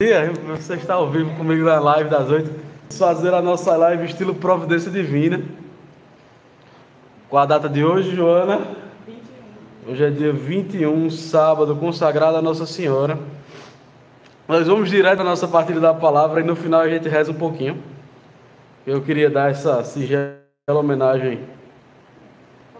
dia, 0.00 0.30
você 0.46 0.74
está 0.74 0.94
ao 0.94 1.10
vivo 1.10 1.34
comigo 1.34 1.64
na 1.64 1.80
live 1.80 2.08
das 2.08 2.30
oito. 2.30 2.52
Fazer 2.88 3.34
a 3.34 3.42
nossa 3.42 3.76
live 3.76 4.04
estilo 4.04 4.32
Providência 4.32 4.92
Divina. 4.92 5.42
Com 7.28 7.36
a 7.36 7.44
data 7.44 7.68
de 7.68 7.84
hoje, 7.84 8.14
Joana? 8.14 8.58
21. 9.04 9.90
Hoje 9.90 10.04
é 10.04 10.10
dia 10.10 10.32
21, 10.32 11.10
sábado, 11.10 11.74
consagrado 11.74 12.36
a 12.36 12.40
Nossa 12.40 12.64
Senhora. 12.64 13.18
Nós 14.46 14.68
vamos 14.68 14.88
direto 14.88 15.18
à 15.18 15.24
nossa 15.24 15.48
partilha 15.48 15.80
da 15.80 15.92
palavra 15.92 16.42
e 16.42 16.44
no 16.44 16.54
final 16.54 16.82
a 16.82 16.88
gente 16.88 17.08
reza 17.08 17.32
um 17.32 17.34
pouquinho. 17.34 17.82
Eu 18.86 19.02
queria 19.02 19.28
dar 19.28 19.50
essa 19.50 19.82
singela 19.82 20.38
homenagem, 20.68 21.40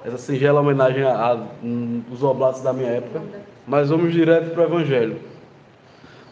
essa 0.04 0.18
singela 0.18 0.60
homenagem 0.60 1.02
aos 1.02 2.22
oblatos 2.22 2.60
da 2.60 2.72
minha 2.72 2.90
época. 2.90 3.20
Mas 3.66 3.88
vamos 3.88 4.12
direto 4.12 4.52
para 4.52 4.62
o 4.62 4.66
Evangelho. 4.66 5.37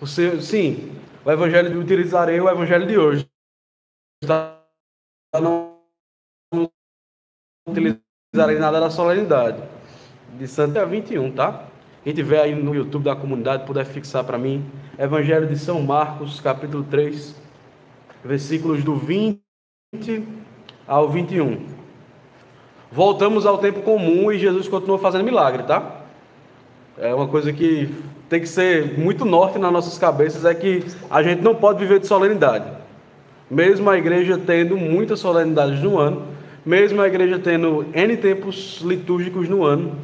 O 0.00 0.06
seu, 0.06 0.40
sim, 0.42 0.92
o 1.24 1.30
evangelho 1.30 1.80
utilizarei 1.80 2.38
o 2.40 2.48
evangelho 2.48 2.86
de 2.86 2.98
hoje. 2.98 3.28
Tá? 4.26 4.60
Não 5.40 5.76
utilizarei 7.68 8.58
nada 8.58 8.80
da 8.80 8.90
solenidade. 8.90 9.62
De 10.38 10.46
Santa 10.46 10.84
21, 10.84 11.32
tá? 11.32 11.66
Quem 12.04 12.14
tiver 12.14 12.40
aí 12.40 12.54
no 12.54 12.74
YouTube 12.74 13.04
da 13.04 13.16
comunidade 13.16 13.66
puder 13.66 13.84
fixar 13.84 14.22
para 14.22 14.38
mim, 14.38 14.64
Evangelho 14.98 15.46
de 15.46 15.58
São 15.58 15.82
Marcos, 15.82 16.40
capítulo 16.40 16.84
3, 16.84 17.34
versículos 18.24 18.84
do 18.84 18.94
20 18.94 19.42
ao 20.86 21.08
21. 21.08 21.66
Voltamos 22.92 23.44
ao 23.44 23.58
tempo 23.58 23.82
comum 23.82 24.30
e 24.30 24.38
Jesus 24.38 24.68
continua 24.68 24.98
fazendo 24.98 25.24
milagre, 25.24 25.64
tá? 25.64 26.05
É 26.98 27.14
uma 27.14 27.28
coisa 27.28 27.52
que 27.52 27.94
tem 28.26 28.40
que 28.40 28.46
ser 28.46 28.98
muito 28.98 29.26
norte 29.26 29.58
nas 29.58 29.70
nossas 29.70 29.98
cabeças 29.98 30.46
é 30.46 30.54
que 30.54 30.82
a 31.10 31.22
gente 31.22 31.42
não 31.42 31.54
pode 31.54 31.78
viver 31.78 32.00
de 32.00 32.06
solenidade. 32.06 32.64
Mesmo 33.50 33.90
a 33.90 33.98
igreja 33.98 34.38
tendo 34.38 34.78
muitas 34.78 35.20
solenidades 35.20 35.82
no 35.82 35.98
ano, 35.98 36.22
mesmo 36.64 37.02
a 37.02 37.06
igreja 37.06 37.38
tendo 37.38 37.84
N 37.92 38.16
tempos 38.16 38.80
litúrgicos 38.82 39.46
no 39.46 39.62
ano, 39.62 39.94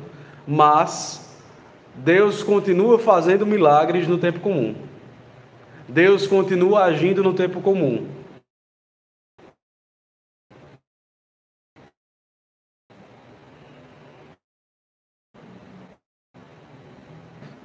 mas 0.47 1.35
Deus 1.95 2.43
continua 2.43 2.99
fazendo 2.99 3.47
milagres 3.47 4.07
no 4.07 4.19
tempo 4.19 4.41
comum. 4.41 4.75
Deus 5.89 6.27
continua 6.27 6.85
agindo 6.85 7.23
no 7.23 7.33
tempo 7.33 7.63
comum. 7.63 8.07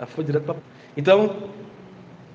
Foi 0.06 0.24
direto. 0.24 0.56
Então, 0.96 1.50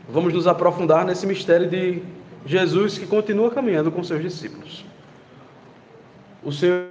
vamos 0.09 0.33
nos 0.33 0.47
aprofundar 0.47 1.05
nesse 1.05 1.27
mistério 1.27 1.69
de 1.69 2.03
Jesus 2.45 2.99
que 2.99 3.07
continua 3.07 3.51
caminhando 3.51 3.91
com 3.91 4.03
seus 4.03 4.21
discípulos. 4.21 4.85
O 6.43 6.51
Senhor 6.51 6.91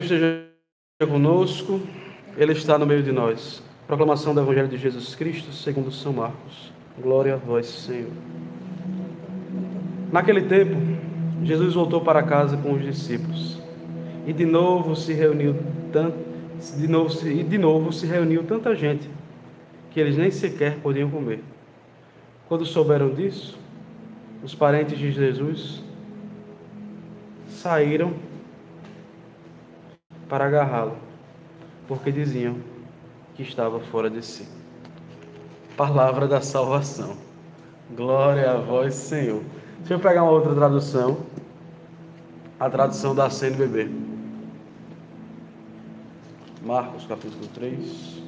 esteja 0.00 0.46
conosco, 1.08 1.80
Ele 2.36 2.52
está 2.52 2.78
no 2.78 2.86
meio 2.86 3.02
de 3.02 3.12
nós. 3.12 3.62
Proclamação 3.86 4.34
do 4.34 4.40
Evangelho 4.40 4.68
de 4.68 4.76
Jesus 4.76 5.14
Cristo, 5.14 5.52
segundo 5.52 5.90
São 5.90 6.12
Marcos. 6.12 6.70
Glória 7.00 7.34
a 7.34 7.36
vós, 7.36 7.66
Senhor. 7.66 8.10
Naquele 10.12 10.42
tempo, 10.42 10.76
Jesus 11.42 11.74
voltou 11.74 12.00
para 12.02 12.22
casa 12.22 12.56
com 12.56 12.72
os 12.72 12.82
discípulos 12.82 13.60
e 14.26 14.32
de 14.32 14.44
novo 14.44 14.94
se 14.94 15.12
reuniu 15.12 15.56
tanto, 15.92 16.18
de 16.76 16.86
novo, 16.86 17.28
e 17.28 17.42
de 17.42 17.58
novo 17.58 17.92
se 17.92 18.06
reuniu 18.06 18.44
tanta 18.44 18.74
gente 18.76 19.08
que 19.90 20.00
eles 20.00 20.16
nem 20.16 20.30
sequer 20.30 20.78
podiam 20.78 21.10
comer. 21.10 21.42
Quando 22.48 22.64
souberam 22.64 23.12
disso, 23.14 23.58
os 24.42 24.54
parentes 24.54 24.98
de 24.98 25.10
Jesus 25.10 25.82
saíram 27.48 28.14
para 30.28 30.46
agarrá-lo, 30.46 30.96
porque 31.86 32.10
diziam 32.10 32.56
que 33.34 33.42
estava 33.42 33.80
fora 33.80 34.08
de 34.08 34.24
si. 34.24 34.48
Palavra 35.76 36.26
da 36.28 36.40
salvação. 36.40 37.16
Glória 37.96 38.52
a 38.52 38.56
vós, 38.58 38.94
Senhor. 38.94 39.42
Deixa 39.78 39.94
eu 39.94 40.00
pegar 40.00 40.22
uma 40.22 40.32
outra 40.32 40.54
tradução. 40.54 41.18
A 42.58 42.68
tradução 42.68 43.14
da 43.14 43.28
CNBB. 43.30 43.90
Marcos 46.62 47.06
capítulo 47.06 47.46
3. 47.54 48.19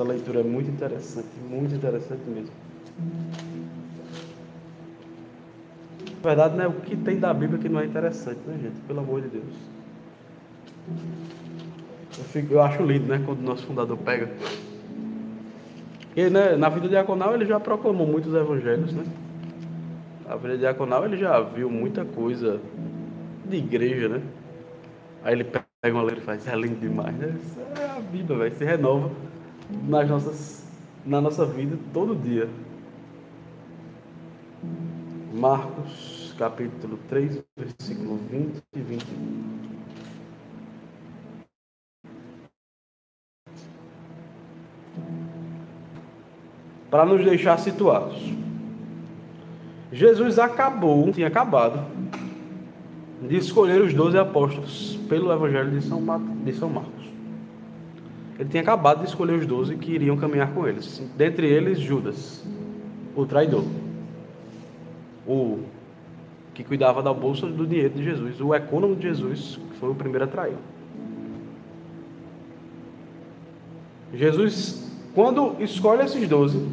Essa 0.00 0.08
leitura 0.08 0.40
é 0.40 0.42
muito 0.42 0.70
interessante, 0.70 1.28
muito 1.46 1.74
interessante 1.74 2.22
mesmo. 2.26 2.50
Na 6.22 6.22
verdade, 6.22 6.56
não 6.56 6.64
é 6.64 6.68
o 6.68 6.72
que 6.72 6.96
tem 6.96 7.18
da 7.18 7.34
Bíblia 7.34 7.58
que 7.58 7.68
não 7.68 7.80
é 7.80 7.84
interessante, 7.84 8.40
né, 8.46 8.58
gente? 8.62 8.80
Pelo 8.86 9.00
amor 9.00 9.20
de 9.20 9.28
Deus. 9.28 9.52
Eu, 12.16 12.24
fico, 12.24 12.54
eu 12.54 12.62
acho 12.62 12.82
lindo, 12.82 13.08
né, 13.08 13.22
quando 13.26 13.40
o 13.40 13.42
nosso 13.42 13.66
fundador 13.66 13.98
pega. 13.98 14.30
E 16.16 16.30
né, 16.30 16.56
na 16.56 16.70
vida 16.70 16.88
diaconal 16.88 17.34
ele 17.34 17.44
já 17.44 17.60
proclamou 17.60 18.06
muitos 18.06 18.34
evangelhos, 18.34 18.94
né? 18.94 19.04
Na 20.26 20.34
vida 20.36 20.56
diaconal 20.56 21.04
ele 21.04 21.18
já 21.18 21.38
viu 21.42 21.68
muita 21.68 22.06
coisa 22.06 22.58
de 23.44 23.56
igreja, 23.58 24.08
né? 24.08 24.22
Aí 25.22 25.34
ele 25.34 25.44
pega 25.44 25.94
uma 25.94 26.02
letra 26.02 26.20
e 26.20 26.24
faz, 26.24 26.48
é 26.48 26.56
lindo 26.56 26.80
demais, 26.80 27.14
né? 27.16 27.36
Isso 27.44 27.60
é 27.78 27.84
a 27.84 28.00
Bíblia, 28.00 28.38
vai 28.38 28.50
se 28.50 28.64
renova 28.64 29.10
nas 29.88 30.08
nossas, 30.08 30.66
na 31.04 31.20
nossa 31.20 31.44
vida 31.44 31.78
todo 31.92 32.14
dia. 32.14 32.48
Marcos 35.32 36.34
capítulo 36.38 36.98
3, 37.08 37.42
versículo 37.56 38.18
20 38.30 38.62
e 38.74 38.80
21. 38.80 39.60
Para 46.90 47.04
nos 47.04 47.24
deixar 47.24 47.58
situados. 47.58 48.16
Jesus 49.92 50.38
acabou, 50.38 51.12
tinha 51.12 51.26
acabado, 51.26 51.84
de 53.28 53.36
escolher 53.36 53.80
os 53.82 53.92
doze 53.92 54.16
apóstolos 54.18 54.98
pelo 55.08 55.32
Evangelho 55.32 55.70
de 55.70 55.82
São, 55.82 56.02
de 56.44 56.52
São 56.52 56.70
Marcos 56.70 56.99
ele 58.40 58.48
tinha 58.48 58.62
acabado 58.62 59.02
de 59.02 59.06
escolher 59.06 59.34
os 59.34 59.46
doze 59.46 59.76
que 59.76 59.92
iriam 59.92 60.16
caminhar 60.16 60.50
com 60.54 60.66
eles. 60.66 60.98
Dentre 61.14 61.46
eles, 61.46 61.78
Judas, 61.78 62.42
o 63.14 63.26
traidor. 63.26 63.66
O 65.26 65.58
que 66.54 66.64
cuidava 66.64 67.02
da 67.02 67.12
bolsa 67.12 67.46
do 67.46 67.66
dinheiro 67.66 67.92
de 67.92 68.02
Jesus. 68.02 68.40
O 68.40 68.54
econômico 68.54 68.98
de 68.98 69.08
Jesus, 69.08 69.60
que 69.70 69.76
foi 69.78 69.90
o 69.90 69.94
primeiro 69.94 70.24
a 70.24 70.26
trair. 70.26 70.56
Jesus, 74.14 74.90
quando 75.14 75.62
escolhe 75.62 76.02
esses 76.02 76.26
doze, 76.26 76.66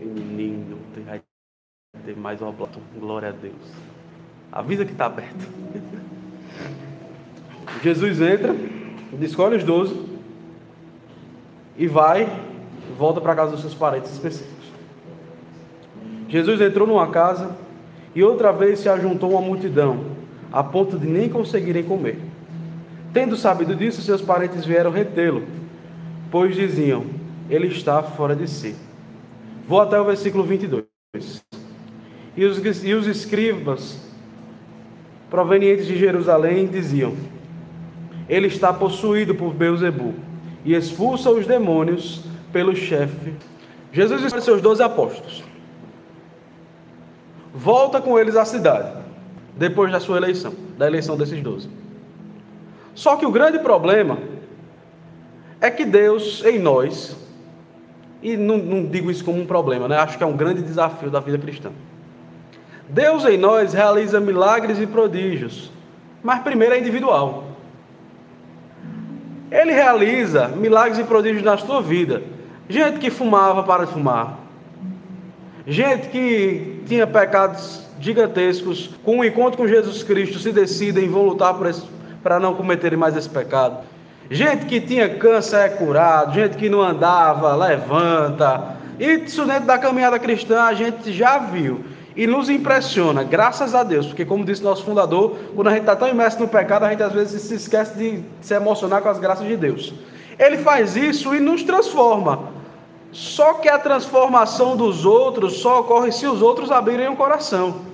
menino, 0.00 0.78
vai 1.06 1.22
ter 2.04 2.16
mais 2.16 2.42
uma 2.42 2.52
plata. 2.52 2.80
Glória 2.98 3.28
a 3.28 3.32
Deus. 3.32 3.54
Avisa 4.50 4.84
que 4.84 4.90
está 4.90 5.06
aberto. 5.06 5.48
Jesus 7.84 8.20
entra, 8.20 8.52
escolhe 9.20 9.56
os 9.56 9.64
doze 9.64 9.94
e 11.76 11.86
vai, 11.86 12.28
volta 12.96 13.20
para 13.20 13.32
a 13.32 13.36
casa 13.36 13.52
dos 13.52 13.60
seus 13.60 13.74
parentes 13.74 14.12
específicos. 14.12 14.66
Jesus 16.28 16.60
entrou 16.60 16.86
numa 16.86 17.08
casa 17.08 17.56
e 18.14 18.22
outra 18.22 18.52
vez 18.52 18.80
se 18.80 18.88
ajuntou 18.88 19.30
uma 19.30 19.40
multidão, 19.40 20.04
a 20.52 20.62
ponto 20.62 20.98
de 20.98 21.06
nem 21.06 21.28
conseguirem 21.28 21.84
comer. 21.84 22.18
Tendo 23.12 23.36
sabido 23.36 23.74
disso, 23.74 24.02
seus 24.02 24.20
parentes 24.20 24.64
vieram 24.64 24.90
retê-lo, 24.90 25.44
pois 26.30 26.54
diziam: 26.54 27.06
Ele 27.48 27.68
está 27.68 28.02
fora 28.02 28.36
de 28.36 28.46
si. 28.46 28.74
Vou 29.66 29.80
até 29.80 29.98
o 29.98 30.04
versículo 30.04 30.44
22. 30.44 30.84
E 32.36 32.44
os, 32.44 32.84
e 32.84 32.94
os 32.94 33.06
escribas 33.06 33.98
provenientes 35.30 35.86
de 35.86 35.96
Jerusalém 35.96 36.66
diziam: 36.66 37.14
Ele 38.28 38.46
está 38.46 38.72
possuído 38.72 39.34
por 39.34 39.52
Beuzebu 39.54 40.14
e 40.64 40.74
expulsa 40.74 41.30
os 41.30 41.46
demônios 41.46 42.22
pelo 42.52 42.74
chefe. 42.76 43.34
Jesus 43.92 44.22
escolhe 44.22 44.42
seus 44.42 44.60
doze 44.60 44.82
apóstolos. 44.82 45.42
Volta 47.54 48.00
com 48.00 48.18
eles 48.18 48.36
à 48.36 48.44
cidade, 48.44 48.92
depois 49.56 49.90
da 49.90 49.98
sua 49.98 50.18
eleição, 50.18 50.54
da 50.76 50.86
eleição 50.86 51.16
desses 51.16 51.42
doze. 51.42 51.68
Só 52.94 53.16
que 53.16 53.24
o 53.24 53.30
grande 53.30 53.58
problema 53.58 54.18
é 55.60 55.70
que 55.70 55.84
Deus 55.84 56.44
em 56.44 56.58
nós, 56.58 57.16
e 58.22 58.36
não, 58.36 58.58
não 58.58 58.86
digo 58.86 59.10
isso 59.10 59.24
como 59.24 59.40
um 59.40 59.46
problema, 59.46 59.88
né? 59.88 59.96
acho 59.96 60.18
que 60.18 60.24
é 60.24 60.26
um 60.26 60.36
grande 60.36 60.62
desafio 60.62 61.10
da 61.10 61.20
vida 61.20 61.38
cristã. 61.38 61.70
Deus 62.88 63.24
em 63.24 63.36
nós 63.36 63.72
realiza 63.72 64.20
milagres 64.20 64.78
e 64.78 64.86
prodígios, 64.86 65.70
mas 66.22 66.42
primeiro 66.42 66.74
é 66.74 66.78
individual. 66.78 67.47
Ele 69.50 69.72
realiza 69.72 70.48
milagres 70.48 70.98
e 70.98 71.04
prodígios 71.04 71.42
na 71.42 71.56
sua 71.56 71.80
vida. 71.80 72.22
Gente 72.68 72.98
que 72.98 73.10
fumava 73.10 73.62
para 73.62 73.86
de 73.86 73.92
fumar. 73.92 74.38
Gente 75.66 76.08
que 76.08 76.82
tinha 76.86 77.06
pecados 77.06 77.82
gigantescos, 78.00 78.90
com 79.04 79.18
o 79.18 79.24
encontro 79.24 79.58
com 79.58 79.66
Jesus 79.66 80.02
Cristo, 80.02 80.38
se 80.38 80.52
decidem 80.52 81.08
vão 81.08 81.24
lutar 81.24 81.54
para 82.22 82.40
não 82.40 82.54
cometerem 82.54 82.98
mais 82.98 83.16
esse 83.16 83.28
pecado. 83.28 83.78
Gente 84.30 84.66
que 84.66 84.80
tinha 84.80 85.08
câncer 85.08 85.56
é 85.56 85.68
curado, 85.70 86.34
gente 86.34 86.56
que 86.56 86.68
não 86.68 86.82
andava, 86.82 87.54
levanta. 87.56 88.76
Isso 89.00 89.46
dentro 89.46 89.64
da 89.64 89.78
caminhada 89.78 90.18
cristã 90.18 90.62
a 90.64 90.74
gente 90.74 91.12
já 91.12 91.38
viu. 91.38 91.84
E 92.16 92.26
nos 92.26 92.50
impressiona, 92.50 93.22
graças 93.22 93.74
a 93.74 93.82
Deus, 93.82 94.06
porque 94.06 94.24
como 94.24 94.44
disse 94.44 94.62
nosso 94.62 94.84
fundador, 94.84 95.36
quando 95.54 95.68
a 95.68 95.70
gente 95.70 95.80
está 95.80 95.94
tão 95.94 96.08
imerso 96.08 96.40
no 96.40 96.48
pecado, 96.48 96.84
a 96.84 96.90
gente 96.90 97.02
às 97.02 97.12
vezes 97.12 97.42
se 97.42 97.54
esquece 97.54 97.96
de 97.96 98.24
se 98.40 98.54
emocionar 98.54 99.02
com 99.02 99.08
as 99.08 99.18
graças 99.18 99.46
de 99.46 99.56
Deus. 99.56 99.94
Ele 100.38 100.58
faz 100.58 100.96
isso 100.96 101.34
e 101.34 101.40
nos 101.40 101.62
transforma. 101.62 102.56
Só 103.12 103.54
que 103.54 103.68
a 103.68 103.78
transformação 103.78 104.76
dos 104.76 105.04
outros 105.04 105.58
só 105.60 105.80
ocorre 105.80 106.12
se 106.12 106.26
os 106.26 106.42
outros 106.42 106.70
abrirem 106.70 107.08
o 107.08 107.16
coração. 107.16 107.88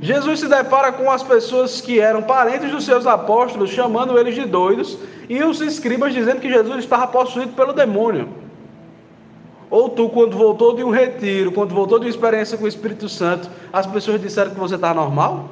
Jesus 0.00 0.40
se 0.40 0.48
depara 0.48 0.90
com 0.90 1.10
as 1.10 1.22
pessoas 1.22 1.80
que 1.80 2.00
eram 2.00 2.22
parentes 2.22 2.70
dos 2.70 2.84
seus 2.84 3.06
apóstolos, 3.06 3.70
chamando 3.70 4.18
eles 4.18 4.34
de 4.34 4.44
doidos, 4.44 4.98
e 5.28 5.42
os 5.44 5.60
escribas 5.60 6.12
dizendo 6.12 6.40
que 6.40 6.48
Jesus 6.48 6.78
estava 6.78 7.06
possuído 7.06 7.52
pelo 7.52 7.72
demônio. 7.72 8.41
Ou 9.72 9.88
tu, 9.88 10.10
quando 10.10 10.36
voltou 10.36 10.76
de 10.76 10.84
um 10.84 10.90
retiro, 10.90 11.50
quando 11.50 11.74
voltou 11.74 11.98
de 11.98 12.04
uma 12.04 12.10
experiência 12.10 12.58
com 12.58 12.64
o 12.64 12.68
Espírito 12.68 13.08
Santo, 13.08 13.48
as 13.72 13.86
pessoas 13.86 14.20
disseram 14.20 14.50
que 14.50 14.60
você 14.60 14.74
está 14.74 14.92
normal? 14.92 15.48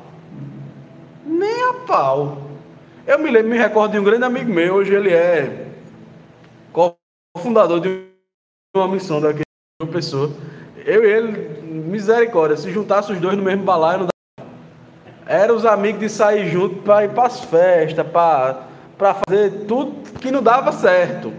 Nem 1.25 1.71
a 1.71 1.73
pau. 1.87 2.37
Eu 3.07 3.19
me 3.19 3.31
lembro, 3.31 3.49
me 3.49 3.57
recordo 3.57 3.93
de 3.93 3.99
um 3.99 4.05
grande 4.05 4.25
amigo 4.25 4.53
meu, 4.53 4.75
hoje 4.75 4.93
ele 4.95 5.11
é 5.11 5.69
cofundador 6.71 7.81
de 7.81 8.09
uma 8.77 8.89
missão 8.89 9.23
daquele 9.23 9.43
pessoa. 9.91 10.31
Eu 10.85 11.03
e 11.03 11.11
ele, 11.11 11.63
misericórdia, 11.63 12.59
se 12.59 12.71
juntasse 12.71 13.11
os 13.11 13.19
dois 13.19 13.39
no 13.39 13.43
mesmo 13.43 13.65
balaio, 13.65 14.01
não 14.01 14.09
dava. 14.37 14.51
Era 15.27 15.55
os 15.55 15.65
amigos 15.65 15.99
de 15.99 16.11
sair 16.11 16.51
junto 16.51 16.83
para 16.83 17.07
ir 17.07 17.13
para 17.13 17.27
as 17.27 17.41
festas, 17.41 18.07
para 18.07 19.15
fazer 19.15 19.65
tudo 19.67 19.95
que 20.21 20.31
não 20.31 20.43
dava 20.43 20.73
certo. 20.73 21.33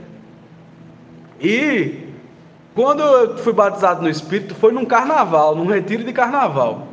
E 1.39 2.09
quando 2.73 3.01
eu 3.01 3.37
fui 3.37 3.51
batizado 3.51 4.01
no 4.01 4.09
Espírito, 4.09 4.55
foi 4.55 4.71
num 4.71 4.85
carnaval, 4.85 5.55
num 5.55 5.65
retiro 5.65 6.03
de 6.03 6.13
carnaval. 6.13 6.87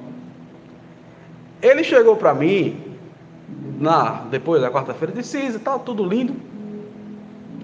Ele 1.63 1.85
chegou 1.85 2.17
para 2.17 2.35
mim, 2.35 2.97
na 3.79 4.23
depois 4.31 4.61
da 4.61 4.71
quarta-feira 4.71 5.13
de 5.13 5.23
cinza, 5.23 5.59
tal, 5.59 5.79
tudo 5.79 6.05
lindo. 6.05 6.35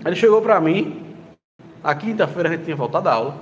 Ele 0.05 0.15
chegou 0.15 0.41
para 0.41 0.61
mim, 0.61 1.05
na 1.83 1.95
quinta-feira 1.95 2.49
a 2.49 2.53
gente 2.53 2.65
tinha 2.65 2.77
voltado 2.77 3.05
da 3.05 3.15
aula, 3.15 3.37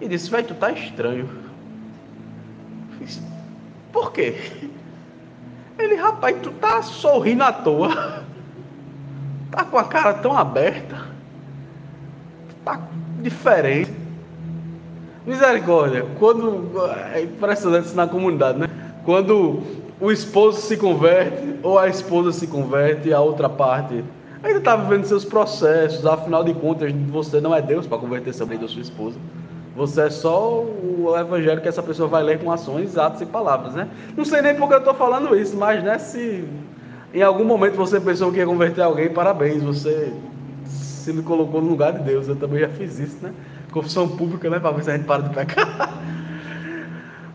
e 0.00 0.08
disse: 0.08 0.30
Vai, 0.30 0.42
tu 0.42 0.54
tá 0.54 0.72
estranho. 0.72 1.28
Fiz, 2.98 3.22
Por 3.92 4.12
quê? 4.12 4.70
Ele, 5.78 5.94
rapaz, 5.94 6.36
tu 6.42 6.50
tá 6.52 6.82
sorrindo 6.82 7.44
à 7.44 7.52
toa, 7.52 8.24
tá 9.50 9.64
com 9.64 9.78
a 9.78 9.84
cara 9.84 10.14
tão 10.14 10.36
aberta, 10.36 11.06
tá 12.64 12.80
diferente. 13.20 13.92
Misericórdia, 15.26 16.06
quando. 16.18 16.70
É 17.12 17.22
impressionante 17.22 17.86
isso 17.86 17.96
na 17.96 18.06
comunidade, 18.06 18.58
né? 18.58 18.68
Quando 19.04 19.60
o 20.00 20.12
esposo 20.12 20.60
se 20.60 20.76
converte, 20.76 21.56
ou 21.62 21.78
a 21.78 21.88
esposa 21.88 22.32
se 22.32 22.46
converte, 22.46 23.12
a 23.12 23.20
outra 23.20 23.48
parte 23.48 24.04
ainda 24.42 24.58
está 24.58 24.76
vivendo 24.76 25.04
seus 25.04 25.24
processos, 25.24 26.06
afinal 26.06 26.44
de 26.44 26.54
contas, 26.54 26.92
você 27.08 27.40
não 27.40 27.54
é 27.54 27.60
Deus 27.60 27.86
para 27.86 27.98
converter 27.98 28.32
seu 28.32 28.46
marido 28.46 28.62
ou 28.62 28.68
sua 28.68 28.82
esposa. 28.82 29.18
Você 29.74 30.02
é 30.02 30.10
só 30.10 30.62
o 30.62 31.14
evangelho 31.18 31.60
que 31.60 31.68
essa 31.68 31.82
pessoa 31.82 32.08
vai 32.08 32.22
ler 32.22 32.38
com 32.38 32.50
ações, 32.50 32.96
atos 32.96 33.20
e 33.20 33.26
palavras, 33.26 33.74
né? 33.74 33.88
Não 34.16 34.24
sei 34.24 34.40
nem 34.40 34.54
por 34.54 34.68
que 34.68 34.74
eu 34.74 34.78
estou 34.78 34.94
falando 34.94 35.36
isso, 35.36 35.56
mas 35.56 35.82
né, 35.82 35.98
se 35.98 36.44
em 37.12 37.22
algum 37.22 37.44
momento 37.44 37.74
você 37.74 38.00
pensou 38.00 38.32
que 38.32 38.38
ia 38.38 38.46
converter 38.46 38.82
alguém, 38.82 39.10
parabéns, 39.10 39.62
você 39.62 40.12
se 41.06 41.12
me 41.12 41.22
colocou 41.22 41.62
no 41.62 41.68
lugar 41.68 41.92
de 41.92 42.00
Deus. 42.00 42.26
Eu 42.26 42.34
também 42.34 42.58
já 42.58 42.68
fiz 42.68 42.98
isso, 42.98 43.18
né? 43.22 43.32
Confissão 43.70 44.08
pública, 44.08 44.50
né? 44.50 44.58
Para 44.58 44.72
ver 44.72 44.82
se 44.82 44.90
a 44.90 44.96
gente 44.96 45.06
para 45.06 45.22
de 45.22 45.32
pecar. 45.32 46.02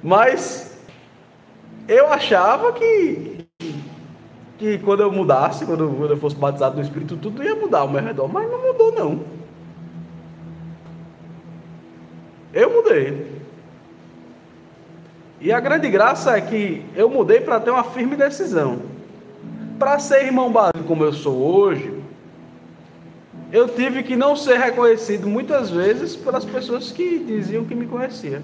Mas 0.03 0.77
eu 1.87 2.11
achava 2.11 2.73
que, 2.73 3.47
que 4.57 4.77
quando 4.79 5.03
eu 5.03 5.11
mudasse, 5.11 5.65
quando 5.65 6.05
eu 6.09 6.17
fosse 6.17 6.35
batizado 6.35 6.75
no 6.75 6.81
Espírito, 6.81 7.15
tudo 7.15 7.41
ia 7.41 7.55
mudar 7.55 7.79
ao 7.79 7.87
meu 7.87 8.01
redor. 8.01 8.27
Mas 8.27 8.51
não 8.51 8.61
mudou, 8.61 8.91
não. 8.91 9.23
Eu 12.53 12.73
mudei. 12.73 13.39
E 15.39 15.53
a 15.53 15.61
grande 15.61 15.89
graça 15.89 16.35
é 16.35 16.41
que 16.41 16.85
eu 16.93 17.09
mudei 17.09 17.39
para 17.39 17.57
ter 17.61 17.71
uma 17.71 17.85
firme 17.85 18.17
decisão. 18.17 18.81
Para 19.79 19.97
ser 19.97 20.25
irmão 20.25 20.51
básico 20.51 20.83
como 20.85 21.05
eu 21.05 21.13
sou 21.13 21.37
hoje, 21.37 22.00
eu 23.51 23.67
tive 23.67 24.01
que 24.01 24.15
não 24.15 24.35
ser 24.35 24.57
reconhecido 24.57 25.27
muitas 25.27 25.69
vezes 25.69 26.15
pelas 26.15 26.45
pessoas 26.45 26.91
que 26.91 27.19
diziam 27.19 27.65
que 27.65 27.75
me 27.75 27.85
conheciam. 27.85 28.41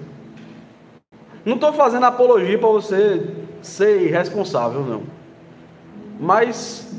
Não 1.44 1.54
estou 1.54 1.72
fazendo 1.72 2.04
apologia 2.04 2.58
para 2.58 2.68
você 2.68 3.26
ser 3.62 4.02
irresponsável, 4.02 4.82
não. 4.82 5.02
Mas 6.20 6.92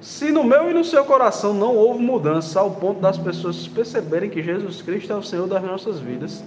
se 0.00 0.32
no 0.32 0.42
meu 0.42 0.70
e 0.70 0.72
no 0.72 0.82
seu 0.82 1.04
coração 1.04 1.52
não 1.52 1.76
houve 1.76 2.02
mudança 2.02 2.58
ao 2.58 2.70
ponto 2.70 3.00
das 3.00 3.18
pessoas 3.18 3.68
perceberem 3.68 4.30
que 4.30 4.42
Jesus 4.42 4.80
Cristo 4.80 5.12
é 5.12 5.16
o 5.16 5.22
Senhor 5.22 5.46
das 5.46 5.62
nossas 5.62 6.00
vidas, 6.00 6.42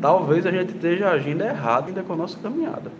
talvez 0.00 0.44
a 0.44 0.50
gente 0.50 0.74
esteja 0.74 1.08
agindo 1.08 1.44
errado 1.44 1.88
ainda 1.88 2.02
com 2.02 2.14
a 2.14 2.16
nossa 2.16 2.36
caminhada. 2.38 2.90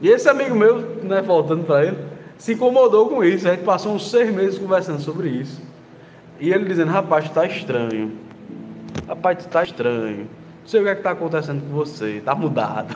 E 0.00 0.08
esse 0.08 0.28
amigo 0.28 0.54
meu, 0.54 0.80
né, 1.04 1.20
voltando 1.20 1.64
para 1.64 1.84
ele, 1.84 2.11
se 2.38 2.54
incomodou 2.54 3.08
com 3.08 3.24
isso. 3.24 3.48
A 3.48 3.52
gente 3.52 3.64
passou 3.64 3.94
uns 3.94 4.10
seis 4.10 4.32
meses 4.32 4.58
conversando 4.58 5.00
sobre 5.00 5.28
isso. 5.28 5.62
E 6.40 6.52
ele 6.52 6.64
dizendo, 6.64 6.90
rapaz, 6.90 7.28
tu 7.28 7.34
tá 7.34 7.46
estranho. 7.46 8.12
Rapaz, 9.06 9.38
tu 9.38 9.48
tá 9.48 9.62
estranho. 9.62 10.28
Não 10.62 10.66
sei 10.66 10.80
o 10.80 10.84
que 10.84 10.90
é 10.90 10.94
que 10.94 11.02
tá 11.02 11.12
acontecendo 11.12 11.62
com 11.62 11.74
você. 11.74 12.20
Tá 12.24 12.34
mudado. 12.34 12.94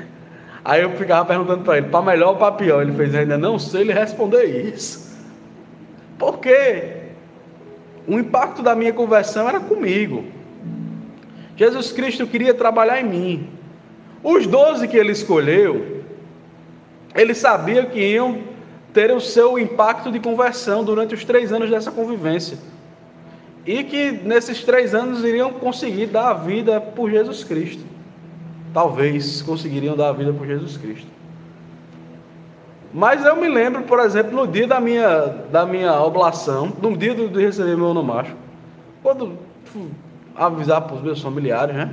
Aí 0.64 0.82
eu 0.82 0.90
ficava 0.96 1.24
perguntando 1.24 1.64
para 1.64 1.78
ele, 1.78 1.88
para 1.88 2.04
melhor 2.04 2.30
ou 2.30 2.36
para 2.36 2.52
pior? 2.52 2.82
Ele 2.82 2.92
fez, 2.92 3.14
ainda 3.14 3.38
não 3.38 3.58
sei 3.58 3.82
ele 3.82 3.92
responder 3.92 4.44
isso. 4.44 5.16
Porque 6.18 6.98
o 8.06 8.18
impacto 8.18 8.62
da 8.62 8.74
minha 8.74 8.92
conversão 8.92 9.48
era 9.48 9.60
comigo. 9.60 10.24
Jesus 11.56 11.92
Cristo 11.92 12.26
queria 12.26 12.52
trabalhar 12.52 13.00
em 13.00 13.04
mim. 13.04 13.50
Os 14.22 14.46
doze 14.46 14.88
que 14.88 14.96
ele 14.96 15.12
escolheu, 15.12 16.04
ele 17.14 17.34
sabia 17.34 17.86
que 17.86 18.00
iam 18.00 18.47
ter 18.92 19.10
o 19.12 19.20
seu 19.20 19.58
impacto 19.58 20.10
de 20.10 20.18
conversão 20.18 20.84
durante 20.84 21.14
os 21.14 21.24
três 21.24 21.52
anos 21.52 21.70
dessa 21.70 21.90
convivência. 21.90 22.58
E 23.66 23.84
que 23.84 24.12
nesses 24.12 24.64
três 24.64 24.94
anos 24.94 25.22
iriam 25.24 25.52
conseguir 25.52 26.06
dar 26.06 26.30
a 26.30 26.34
vida 26.34 26.80
por 26.80 27.10
Jesus 27.10 27.44
Cristo. 27.44 27.84
Talvez 28.72 29.42
conseguiriam 29.42 29.96
dar 29.96 30.08
a 30.08 30.12
vida 30.12 30.32
por 30.32 30.46
Jesus 30.46 30.76
Cristo. 30.76 31.06
Mas 32.92 33.24
eu 33.24 33.36
me 33.36 33.48
lembro, 33.48 33.82
por 33.82 34.00
exemplo, 34.00 34.32
no 34.32 34.46
dia 34.46 34.66
da 34.66 34.80
minha, 34.80 35.26
da 35.50 35.66
minha 35.66 36.00
oblação, 36.00 36.72
no 36.80 36.96
dia 36.96 37.14
de 37.14 37.26
receber 37.40 37.76
meu 37.76 37.88
onomástico, 37.88 38.38
quando 39.02 39.38
avisar 40.34 40.82
para 40.82 40.96
os 40.96 41.02
meus 41.02 41.20
familiares, 41.20 41.74
né? 41.74 41.90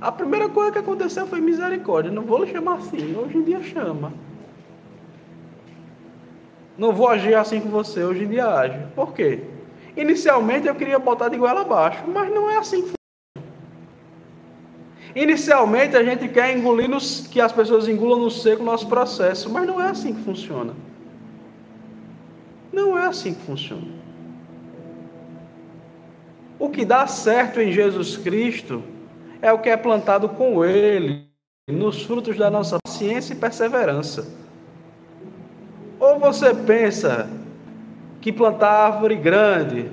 A 0.00 0.12
primeira 0.12 0.50
coisa 0.50 0.70
que 0.70 0.78
aconteceu 0.78 1.26
foi 1.26 1.40
misericórdia. 1.40 2.10
Não 2.10 2.22
vou 2.22 2.44
lhe 2.44 2.52
chamar 2.52 2.74
assim, 2.74 3.16
hoje 3.16 3.38
em 3.38 3.42
dia 3.42 3.62
chama. 3.62 4.12
Não 6.76 6.92
vou 6.92 7.08
agir 7.08 7.34
assim 7.34 7.60
com 7.60 7.68
você, 7.68 8.02
hoje 8.02 8.24
em 8.24 8.28
dia 8.28 8.46
age. 8.46 8.78
Por 8.94 9.12
quê? 9.12 9.42
Inicialmente 9.96 10.66
eu 10.66 10.74
queria 10.74 10.98
botar 10.98 11.28
de 11.28 11.36
goela 11.36 11.60
abaixo, 11.60 12.04
mas 12.08 12.32
não 12.32 12.50
é 12.50 12.56
assim 12.56 12.82
que 12.82 12.88
funciona. 12.88 13.54
Inicialmente 15.14 15.96
a 15.96 16.02
gente 16.02 16.28
quer 16.28 16.56
engolir 16.56 16.88
nos, 16.88 17.28
que 17.28 17.40
as 17.40 17.52
pessoas 17.52 17.86
engulam 17.86 18.18
no 18.18 18.30
seco 18.30 18.62
o 18.62 18.66
nosso 18.66 18.88
processo, 18.88 19.48
mas 19.48 19.66
não 19.66 19.80
é 19.80 19.88
assim 19.88 20.12
que 20.12 20.22
funciona. 20.22 20.74
Não 22.72 22.98
é 22.98 23.06
assim 23.06 23.32
que 23.32 23.42
funciona. 23.42 23.86
O 26.58 26.68
que 26.68 26.84
dá 26.84 27.06
certo 27.06 27.60
em 27.60 27.70
Jesus 27.70 28.16
Cristo 28.16 28.82
é 29.40 29.52
o 29.52 29.60
que 29.60 29.68
é 29.68 29.76
plantado 29.76 30.28
com 30.28 30.64
Ele, 30.64 31.28
nos 31.68 32.02
frutos 32.02 32.36
da 32.36 32.50
nossa 32.50 32.78
paciência 32.84 33.34
e 33.34 33.36
perseverança. 33.36 34.43
Ou 36.04 36.18
você 36.18 36.52
pensa 36.52 37.30
que 38.20 38.30
plantar 38.30 38.68
árvore 38.68 39.16
grande, 39.16 39.90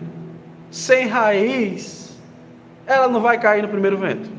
sem 0.70 1.08
raiz, 1.08 2.20
ela 2.86 3.08
não 3.08 3.22
vai 3.22 3.40
cair 3.40 3.62
no 3.62 3.70
primeiro 3.70 3.98
vento? 3.98 4.30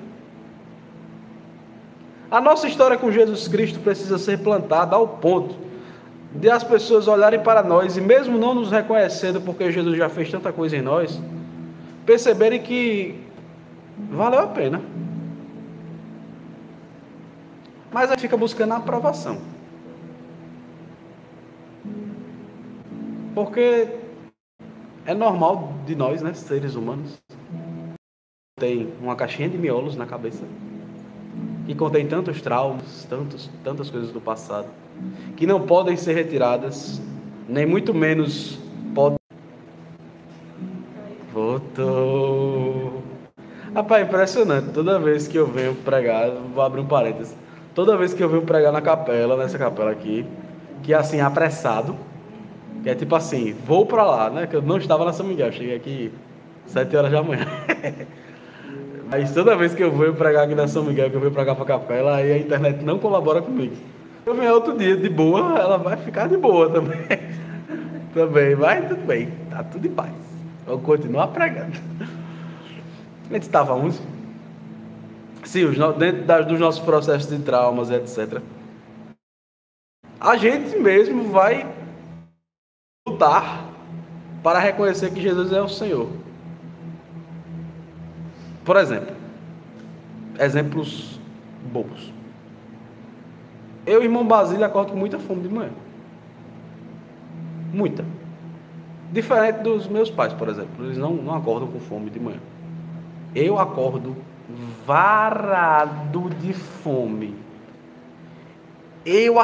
A 2.30 2.42
nossa 2.42 2.68
história 2.68 2.98
com 2.98 3.10
Jesus 3.10 3.48
Cristo 3.48 3.80
precisa 3.80 4.18
ser 4.18 4.40
plantada 4.40 4.94
ao 4.94 5.08
ponto 5.08 5.56
de 6.34 6.50
as 6.50 6.62
pessoas 6.62 7.08
olharem 7.08 7.40
para 7.40 7.62
nós 7.62 7.96
e 7.96 8.02
mesmo 8.02 8.36
não 8.36 8.54
nos 8.54 8.70
reconhecendo 8.70 9.40
porque 9.40 9.72
Jesus 9.72 9.96
já 9.96 10.10
fez 10.10 10.30
tanta 10.30 10.52
coisa 10.52 10.76
em 10.76 10.82
nós, 10.82 11.18
perceberem 12.04 12.60
que 12.60 13.18
valeu 14.10 14.40
a 14.40 14.46
pena. 14.46 14.82
Mas 17.90 18.10
aí 18.10 18.18
fica 18.18 18.36
buscando 18.36 18.74
a 18.74 18.76
aprovação. 18.76 19.61
Porque 23.44 23.88
é 25.04 25.14
normal 25.14 25.72
de 25.84 25.96
nós, 25.96 26.22
né, 26.22 26.32
seres 26.32 26.76
humanos, 26.76 27.20
tem 28.56 28.88
uma 29.00 29.16
caixinha 29.16 29.48
de 29.48 29.58
miolos 29.58 29.96
na 29.96 30.06
cabeça 30.06 30.44
que 31.66 31.74
contém 31.74 32.06
tantos 32.06 32.40
traumas, 32.40 33.04
tantos, 33.10 33.50
tantas 33.64 33.90
coisas 33.90 34.12
do 34.12 34.20
passado, 34.20 34.68
que 35.36 35.44
não 35.44 35.60
podem 35.60 35.96
ser 35.96 36.12
retiradas, 36.12 37.02
nem 37.48 37.66
muito 37.66 37.92
menos 37.92 38.60
podem. 38.94 39.18
Voltou. 41.32 43.02
Rapaz, 43.74 44.06
impressionante. 44.06 44.70
Toda 44.70 45.00
vez 45.00 45.26
que 45.26 45.36
eu 45.36 45.48
venho 45.48 45.74
pregar, 45.74 46.30
vou 46.30 46.62
abrir 46.62 46.80
um 46.80 46.86
parênteses. 46.86 47.34
Toda 47.74 47.96
vez 47.96 48.14
que 48.14 48.22
eu 48.22 48.28
venho 48.28 48.42
pregar 48.42 48.72
na 48.72 48.80
capela, 48.80 49.36
nessa 49.36 49.58
capela 49.58 49.90
aqui, 49.90 50.24
que 50.84 50.92
é 50.92 50.96
assim, 50.96 51.20
apressado, 51.20 51.96
que 52.82 52.90
é 52.90 52.94
tipo 52.94 53.14
assim, 53.14 53.54
vou 53.66 53.86
para 53.86 54.04
lá, 54.04 54.30
né? 54.30 54.46
Que 54.46 54.56
eu 54.56 54.62
não 54.62 54.76
estava 54.76 55.04
na 55.04 55.12
São 55.12 55.24
Miguel, 55.26 55.52
cheguei 55.52 55.76
aqui 55.76 56.12
sete 56.66 56.96
horas 56.96 57.12
da 57.12 57.22
manhã. 57.22 57.46
Mas 59.08 59.32
toda 59.32 59.54
vez 59.56 59.74
que 59.74 59.82
eu 59.82 59.92
vou 59.92 60.12
pregar 60.14 60.44
aqui 60.44 60.54
na 60.54 60.66
São 60.66 60.82
Miguel, 60.84 61.10
que 61.10 61.16
eu 61.16 61.20
venho 61.20 61.32
pregar 61.32 61.54
para 61.54 61.64
capela, 61.64 62.16
aí 62.16 62.32
a 62.32 62.38
internet 62.38 62.82
não 62.82 62.98
colabora 62.98 63.42
comigo. 63.42 63.76
Eu 64.24 64.34
venho 64.34 64.54
outro 64.54 64.76
dia 64.76 64.96
de 64.96 65.08
boa, 65.08 65.58
ela 65.58 65.76
vai 65.76 65.96
ficar 65.96 66.28
de 66.28 66.36
boa 66.36 66.70
também. 66.70 66.98
também, 68.14 68.54
vai 68.54 68.86
tudo 68.88 69.06
bem, 69.06 69.28
tá 69.50 69.62
tudo 69.62 69.86
em 69.86 69.90
paz. 69.90 70.12
Vou 70.66 70.78
continuar 70.78 71.28
pregando. 71.28 71.76
A 73.30 73.34
gente 73.34 73.42
estava 73.42 73.74
onde? 73.74 73.98
Sim, 75.44 75.70
dentro 75.98 76.22
das, 76.22 76.46
dos 76.46 76.58
nossos 76.58 76.80
processos 76.80 77.28
de 77.28 77.42
traumas, 77.42 77.90
etc. 77.90 78.40
A 80.20 80.36
gente 80.36 80.78
mesmo 80.78 81.24
vai 81.30 81.66
lutar 83.22 83.64
para 84.42 84.58
reconhecer 84.58 85.12
que 85.12 85.20
Jesus 85.20 85.52
é 85.52 85.62
o 85.62 85.68
Senhor. 85.68 86.08
Por 88.64 88.76
exemplo, 88.76 89.14
exemplos 90.38 91.20
bobos. 91.72 92.12
Eu, 93.86 94.02
irmão 94.02 94.26
Basílio, 94.26 94.64
acordo 94.64 94.92
com 94.92 94.98
muita 94.98 95.18
fome 95.18 95.42
de 95.42 95.48
manhã. 95.48 95.70
Muita. 97.72 98.04
Diferente 99.12 99.60
dos 99.60 99.86
meus 99.86 100.10
pais, 100.10 100.32
por 100.32 100.48
exemplo. 100.48 100.84
Eles 100.84 100.96
não, 100.96 101.14
não 101.14 101.34
acordam 101.34 101.68
com 101.68 101.80
fome 101.80 102.10
de 102.10 102.18
manhã. 102.18 102.40
Eu 103.34 103.58
acordo 103.58 104.16
varado 104.86 106.30
de 106.40 106.52
fome. 106.52 107.34
Eu 109.04 109.36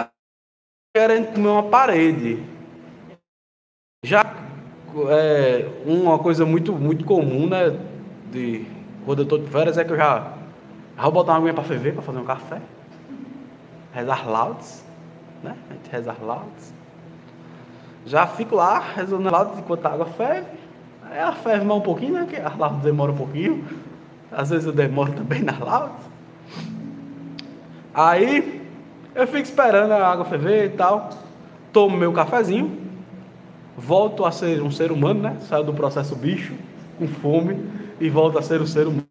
querendo 0.95 1.33
comer 1.33 1.49
uma 1.49 1.63
parede. 1.65 2.58
Já 4.05 4.33
é 5.11 5.69
uma 5.85 6.21
coisa 6.21 6.47
muito, 6.47 6.73
muito 6.73 7.05
comum, 7.05 7.49
né? 7.49 7.77
De 8.31 8.65
quando 9.05 9.19
eu 9.19 9.23
estou 9.25 9.39
de 9.39 9.49
férias 9.49 9.77
é 9.77 9.83
que 9.83 9.91
eu 9.93 9.97
já, 9.97 10.35
já 10.97 11.03
vou 11.03 11.11
botar 11.11 11.33
uma 11.33 11.39
aguinha 11.39 11.53
para 11.53 11.65
ferver, 11.65 11.95
para 11.95 12.03
fazer 12.03 12.19
um 12.21 12.25
café. 12.25 12.63
Rezar 13.93 14.31
laudes, 14.31 14.85
né? 15.43 15.57
A 15.69 15.73
gente 15.73 15.91
rezar 15.91 16.17
laudes. 16.23 16.73
Já 18.07 18.25
fico 18.29 18.55
lá 18.55 18.79
rezando 18.79 19.29
laudes 19.29 19.59
enquanto 19.59 19.85
a 19.85 19.93
água 19.93 20.07
ferve. 20.07 20.47
Aí 21.03 21.19
ela 21.19 21.33
ferve 21.33 21.65
mais 21.65 21.81
um 21.81 21.83
pouquinho, 21.83 22.15
né? 22.15 22.27
Que 22.31 22.37
a 22.37 22.55
laudes 22.57 22.85
demora 22.85 23.11
um 23.11 23.17
pouquinho. 23.17 23.65
Às 24.31 24.51
vezes 24.51 24.65
eu 24.65 24.73
demoro 24.73 25.11
também 25.13 25.43
nas 25.43 25.59
laudes. 25.59 26.07
Aí 27.93 28.65
eu 29.13 29.27
fico 29.27 29.43
esperando 29.43 29.91
a 29.91 30.07
água 30.07 30.25
ferver 30.25 30.67
e 30.67 30.77
tal. 30.77 31.11
Tomo 31.73 31.97
meu 31.97 32.13
cafezinho. 32.13 32.88
Volto 33.79 34.25
a 34.25 34.33
ser 34.33 34.61
um 34.61 34.73
ser 34.73 34.91
humano, 34.91 35.23
né? 35.23 35.37
Saio 35.49 35.63
do 35.63 35.73
processo 35.73 36.17
bicho, 36.17 36.53
com 36.99 37.07
fome 37.07 37.65
e 38.01 38.11
volta 38.11 38.41
a 38.41 38.43
ser 38.43 38.61
o 38.61 38.67
ser 38.67 38.89
humano. 38.89 39.07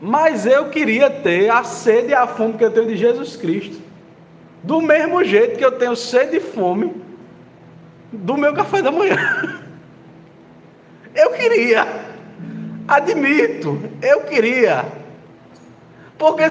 Mas 0.00 0.46
eu 0.46 0.70
queria 0.70 1.10
ter 1.10 1.50
a 1.50 1.64
sede 1.64 2.10
e 2.10 2.14
a 2.14 2.28
fome 2.28 2.54
que 2.54 2.64
eu 2.64 2.70
tenho 2.70 2.86
de 2.86 2.96
Jesus 2.96 3.34
Cristo. 3.36 3.82
Do 4.62 4.80
mesmo 4.80 5.24
jeito 5.24 5.58
que 5.58 5.64
eu 5.64 5.72
tenho 5.72 5.96
sede 5.96 6.36
e 6.36 6.40
fome 6.40 6.94
do 8.12 8.36
meu 8.36 8.54
café 8.54 8.80
da 8.80 8.92
manhã. 8.92 9.16
Eu 11.14 11.30
queria. 11.30 11.86
Admito, 12.88 13.80
eu 14.02 14.22
queria. 14.22 14.84
Porque 16.18 16.50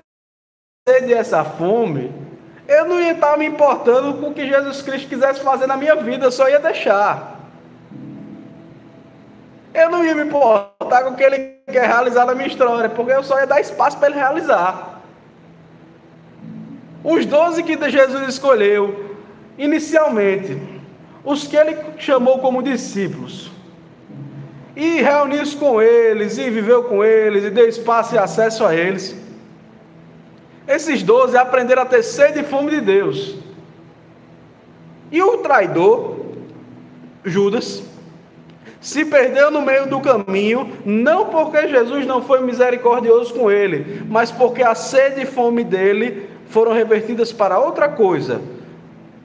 sede 0.88 1.13
essa 1.13 1.44
fome, 1.44 2.13
eu 2.67 2.86
não 2.86 3.00
ia 3.00 3.12
estar 3.12 3.38
me 3.38 3.46
importando 3.46 4.13
com 4.15 4.29
o 4.29 4.34
que 4.34 4.48
Jesus 4.48 4.82
Cristo 4.82 5.10
quisesse 5.10 5.41
fazer 5.41 5.67
na 5.67 5.75
minha 5.75 5.96
vida, 5.96 6.25
eu 6.25 6.32
só 6.32 6.48
ia 6.48 6.60
deixar. 6.60 7.39
Eu 9.74 9.89
não 9.89 10.05
ia 10.05 10.13
me 10.15 10.24
importar 10.24 11.03
com 11.03 11.12
o 11.12 11.15
que 11.15 11.24
ele 11.24 11.58
quer 11.67 11.88
realizar 11.88 12.25
na 12.25 12.36
minha 12.36 12.48
história, 12.48 12.89
porque 12.89 13.12
eu 13.12 13.24
só 13.24 13.39
ia 13.39 13.48
dar 13.48 13.60
espaço 13.60 13.98
para 13.98 14.10
ele 14.10 14.20
realizar. 14.20 15.01
Os 17.03 17.25
doze 17.25 17.63
que 17.63 17.77
Jesus 17.89 18.29
escolheu, 18.29 19.17
inicialmente, 19.58 20.58
os 21.24 21.48
que 21.48 21.58
ele 21.58 21.75
chamou 21.98 22.39
como 22.39 22.63
discípulos, 22.63 23.51
e 24.75 25.01
reuniu-se 25.01 25.55
com 25.58 25.82
eles, 25.82 26.38
e 26.38 26.50
viveu 26.50 26.84
com 26.86 27.03
eles, 27.03 27.43
e 27.43 27.50
deu 27.50 27.67
espaço 27.67 28.15
e 28.15 28.17
acesso 28.17 28.65
a 28.65 28.74
eles. 28.75 29.23
Esses 30.67 31.03
doze 31.03 31.38
aprenderam 31.38 31.82
a 31.82 31.86
ter 31.86 32.03
sede 32.03 32.39
e 32.39 32.43
fome 32.43 32.72
de 32.72 32.82
Deus. 32.82 33.36
E 35.12 35.22
o 35.22 35.38
traidor, 35.39 36.15
Judas, 37.24 37.84
se 38.84 39.05
perdeu 39.05 39.50
no 39.50 39.62
meio 39.62 39.88
do 39.88 40.01
caminho, 40.01 40.72
não 40.86 41.27
porque 41.27 41.67
Jesus 41.67 42.05
não 42.05 42.22
foi 42.22 42.41
misericordioso 42.41 43.34
com 43.34 43.50
ele, 43.50 44.03
mas 44.10 44.32
porque 44.32 44.62
a 44.62 44.75
sede 44.75 45.22
e 45.22 45.25
fome 45.25 45.63
dele 45.63 46.29
foram 46.48 46.74
revertidas 46.74 47.32
para 47.32 47.60
outra 47.60 47.88
coisa. 47.88 48.41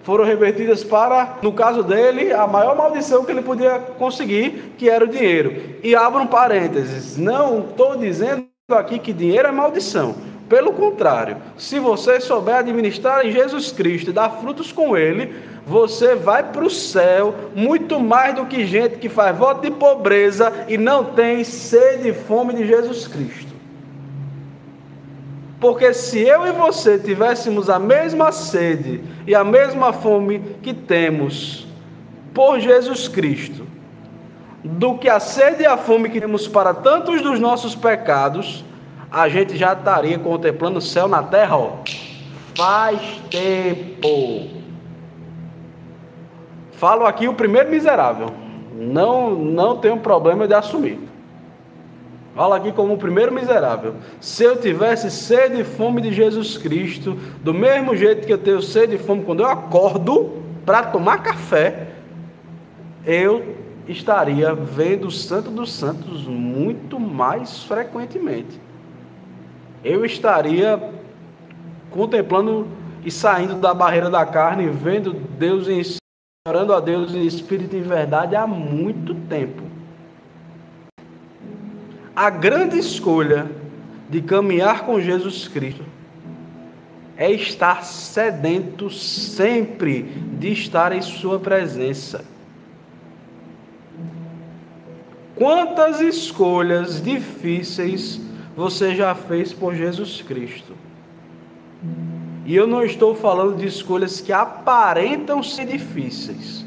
Foram 0.02 0.24
revertidas 0.24 0.84
para, 0.84 1.38
no 1.42 1.52
caso 1.52 1.82
dele, 1.82 2.32
a 2.32 2.46
maior 2.46 2.76
maldição 2.76 3.24
que 3.24 3.32
ele 3.32 3.42
podia 3.42 3.78
conseguir, 3.98 4.74
que 4.78 4.88
era 4.88 5.04
o 5.04 5.08
dinheiro. 5.08 5.52
E 5.82 5.94
abro 5.94 6.22
um 6.22 6.26
parênteses: 6.26 7.16
não 7.16 7.60
estou 7.68 7.96
dizendo 7.96 8.46
aqui 8.70 8.98
que 8.98 9.12
dinheiro 9.12 9.48
é 9.48 9.52
maldição. 9.52 10.14
Pelo 10.48 10.72
contrário, 10.72 11.36
se 11.58 11.78
você 11.78 12.20
souber 12.20 12.56
administrar 12.56 13.26
em 13.26 13.30
Jesus 13.30 13.70
Cristo 13.70 14.10
e 14.10 14.14
dar 14.14 14.30
frutos 14.30 14.72
com 14.72 14.96
Ele, 14.96 15.34
você 15.66 16.14
vai 16.14 16.42
para 16.42 16.64
o 16.64 16.70
céu 16.70 17.34
muito 17.54 18.00
mais 18.00 18.34
do 18.34 18.46
que 18.46 18.64
gente 18.64 18.96
que 18.96 19.10
faz 19.10 19.36
voto 19.36 19.60
de 19.60 19.70
pobreza 19.70 20.50
e 20.66 20.78
não 20.78 21.04
tem 21.04 21.44
sede 21.44 22.08
e 22.08 22.14
fome 22.14 22.54
de 22.54 22.66
Jesus 22.66 23.06
Cristo. 23.06 23.52
Porque 25.60 25.92
se 25.92 26.20
eu 26.20 26.46
e 26.46 26.52
você 26.52 26.98
tivéssemos 26.98 27.68
a 27.68 27.78
mesma 27.78 28.32
sede 28.32 29.02
e 29.26 29.34
a 29.34 29.44
mesma 29.44 29.92
fome 29.92 30.56
que 30.62 30.72
temos 30.72 31.66
por 32.32 32.60
Jesus 32.60 33.08
Cristo, 33.08 33.66
do 34.64 34.96
que 34.96 35.08
a 35.08 35.20
sede 35.20 35.64
e 35.64 35.66
a 35.66 35.76
fome 35.76 36.08
que 36.08 36.20
temos 36.20 36.48
para 36.48 36.72
tantos 36.72 37.20
dos 37.20 37.38
nossos 37.38 37.74
pecados, 37.74 38.64
a 39.10 39.28
gente 39.28 39.56
já 39.56 39.72
estaria 39.72 40.18
contemplando 40.18 40.78
o 40.78 40.82
céu 40.82 41.08
na 41.08 41.22
terra, 41.22 41.56
ó, 41.56 41.72
faz 42.54 43.00
tempo. 43.30 44.48
Falo 46.72 47.06
aqui 47.06 47.26
o 47.26 47.34
primeiro 47.34 47.70
miserável. 47.70 48.30
Não, 48.74 49.34
não 49.34 49.78
tenho 49.78 49.98
problema 49.98 50.46
de 50.46 50.54
assumir. 50.54 51.00
Falo 52.34 52.54
aqui 52.54 52.70
como 52.70 52.94
o 52.94 52.98
primeiro 52.98 53.32
miserável. 53.32 53.94
Se 54.20 54.44
eu 54.44 54.60
tivesse 54.60 55.10
sede 55.10 55.62
e 55.62 55.64
fome 55.64 56.00
de 56.00 56.12
Jesus 56.12 56.56
Cristo, 56.56 57.18
do 57.42 57.52
mesmo 57.52 57.96
jeito 57.96 58.26
que 58.26 58.32
eu 58.32 58.38
tenho 58.38 58.62
sede 58.62 58.94
e 58.94 58.98
fome 58.98 59.24
quando 59.24 59.40
eu 59.40 59.46
acordo 59.46 60.34
para 60.64 60.84
tomar 60.84 61.22
café, 61.22 61.88
eu 63.04 63.56
estaria 63.88 64.54
vendo 64.54 65.08
o 65.08 65.10
Santo 65.10 65.50
dos 65.50 65.72
Santos 65.72 66.26
muito 66.26 67.00
mais 67.00 67.64
frequentemente 67.64 68.67
eu 69.84 70.04
estaria 70.04 70.80
contemplando 71.90 72.68
e 73.04 73.10
saindo 73.10 73.54
da 73.54 73.72
barreira 73.72 74.10
da 74.10 74.24
carne, 74.26 74.68
vendo 74.68 75.12
Deus 75.12 75.68
em 75.68 75.82
orando 76.48 76.72
a 76.72 76.80
Deus 76.80 77.14
em 77.14 77.26
espírito 77.26 77.76
e 77.76 77.80
verdade 77.80 78.34
há 78.34 78.46
muito 78.46 79.14
tempo. 79.14 79.62
A 82.16 82.30
grande 82.30 82.78
escolha 82.78 83.50
de 84.08 84.22
caminhar 84.22 84.84
com 84.84 85.00
Jesus 85.00 85.46
Cristo 85.46 85.84
é 87.16 87.30
estar 87.30 87.84
sedento 87.84 88.90
sempre 88.90 90.02
de 90.02 90.52
estar 90.52 90.92
em 90.92 91.02
Sua 91.02 91.38
presença. 91.38 92.24
Quantas 95.34 96.00
escolhas 96.00 97.02
difíceis 97.02 98.20
você 98.58 98.92
já 98.92 99.14
fez 99.14 99.52
por 99.52 99.72
Jesus 99.72 100.20
Cristo? 100.20 100.72
E 102.44 102.56
eu 102.56 102.66
não 102.66 102.82
estou 102.82 103.14
falando 103.14 103.56
de 103.56 103.66
escolhas 103.66 104.20
que 104.20 104.32
aparentam 104.32 105.44
ser 105.44 105.64
difíceis. 105.64 106.66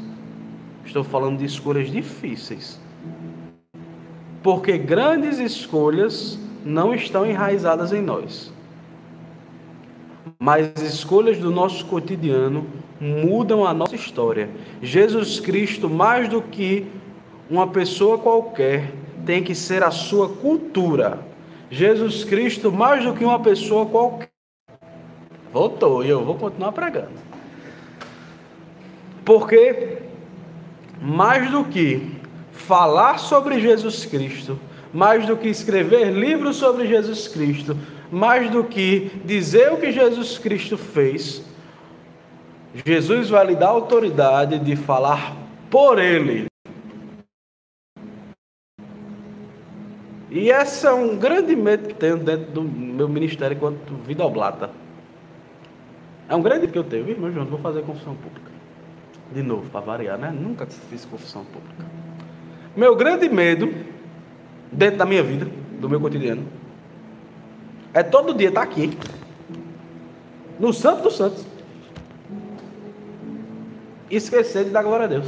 Estou 0.86 1.04
falando 1.04 1.36
de 1.36 1.44
escolhas 1.44 1.90
difíceis. 1.90 2.80
Porque 4.42 4.78
grandes 4.78 5.38
escolhas 5.38 6.38
não 6.64 6.94
estão 6.94 7.26
enraizadas 7.26 7.92
em 7.92 8.00
nós. 8.00 8.50
Mas 10.38 10.72
escolhas 10.80 11.36
do 11.36 11.50
nosso 11.50 11.84
cotidiano 11.84 12.64
mudam 12.98 13.66
a 13.66 13.74
nossa 13.74 13.96
história. 13.96 14.48
Jesus 14.80 15.40
Cristo, 15.40 15.90
mais 15.90 16.26
do 16.26 16.40
que 16.40 16.86
uma 17.50 17.66
pessoa 17.66 18.16
qualquer 18.16 18.94
tem 19.26 19.42
que 19.42 19.54
ser 19.54 19.82
a 19.82 19.90
sua 19.90 20.30
cultura. 20.30 21.31
Jesus 21.72 22.22
Cristo, 22.22 22.70
mais 22.70 23.02
do 23.02 23.14
que 23.14 23.24
uma 23.24 23.40
pessoa 23.40 23.86
qualquer. 23.86 24.28
Voltou 25.50 26.04
e 26.04 26.10
eu 26.10 26.22
vou 26.22 26.34
continuar 26.34 26.70
pregando. 26.70 27.18
Porque, 29.24 30.02
mais 31.00 31.50
do 31.50 31.64
que 31.64 32.10
falar 32.50 33.16
sobre 33.16 33.58
Jesus 33.58 34.04
Cristo, 34.04 34.60
mais 34.92 35.24
do 35.24 35.34
que 35.34 35.48
escrever 35.48 36.10
livros 36.10 36.56
sobre 36.56 36.86
Jesus 36.86 37.26
Cristo, 37.26 37.74
mais 38.10 38.50
do 38.50 38.64
que 38.64 39.10
dizer 39.24 39.72
o 39.72 39.78
que 39.78 39.90
Jesus 39.90 40.36
Cristo 40.36 40.76
fez, 40.76 41.42
Jesus 42.84 43.30
vai 43.30 43.46
lhe 43.46 43.56
dar 43.56 43.68
autoridade 43.68 44.58
de 44.58 44.76
falar 44.76 45.34
por 45.70 45.98
Ele. 45.98 46.51
E 50.32 50.48
esse 50.48 50.86
é 50.86 50.92
um 50.92 51.14
grande 51.18 51.54
medo 51.54 51.88
que 51.88 51.94
tenho 51.94 52.16
dentro 52.16 52.52
do 52.52 52.62
meu 52.62 53.06
ministério 53.06 53.54
enquanto 53.54 53.94
vida 53.96 54.24
oblata. 54.24 54.70
É 56.26 56.34
um 56.34 56.40
grande 56.40 56.68
que 56.68 56.78
eu 56.78 56.82
tenho, 56.82 57.06
irmão 57.06 57.30
João, 57.30 57.44
vou 57.44 57.58
fazer 57.58 57.82
confissão 57.82 58.14
pública. 58.14 58.50
De 59.30 59.42
novo, 59.42 59.68
para 59.68 59.82
variar, 59.82 60.16
né? 60.16 60.30
Nunca 60.30 60.64
fiz 60.64 61.04
confissão 61.04 61.44
pública. 61.44 61.84
Meu 62.74 62.96
grande 62.96 63.28
medo, 63.28 63.74
dentro 64.72 64.96
da 64.96 65.04
minha 65.04 65.22
vida, 65.22 65.46
do 65.78 65.86
meu 65.86 66.00
cotidiano, 66.00 66.44
é 67.92 68.02
todo 68.02 68.32
dia 68.32 68.48
estar 68.48 68.62
aqui, 68.62 68.96
no 70.58 70.72
Santo 70.72 71.02
dos 71.02 71.14
Santos, 71.14 71.44
e 74.10 74.16
esquecer 74.16 74.64
de 74.64 74.70
dar 74.70 74.82
glória 74.82 75.04
a 75.04 75.08
Deus. 75.08 75.26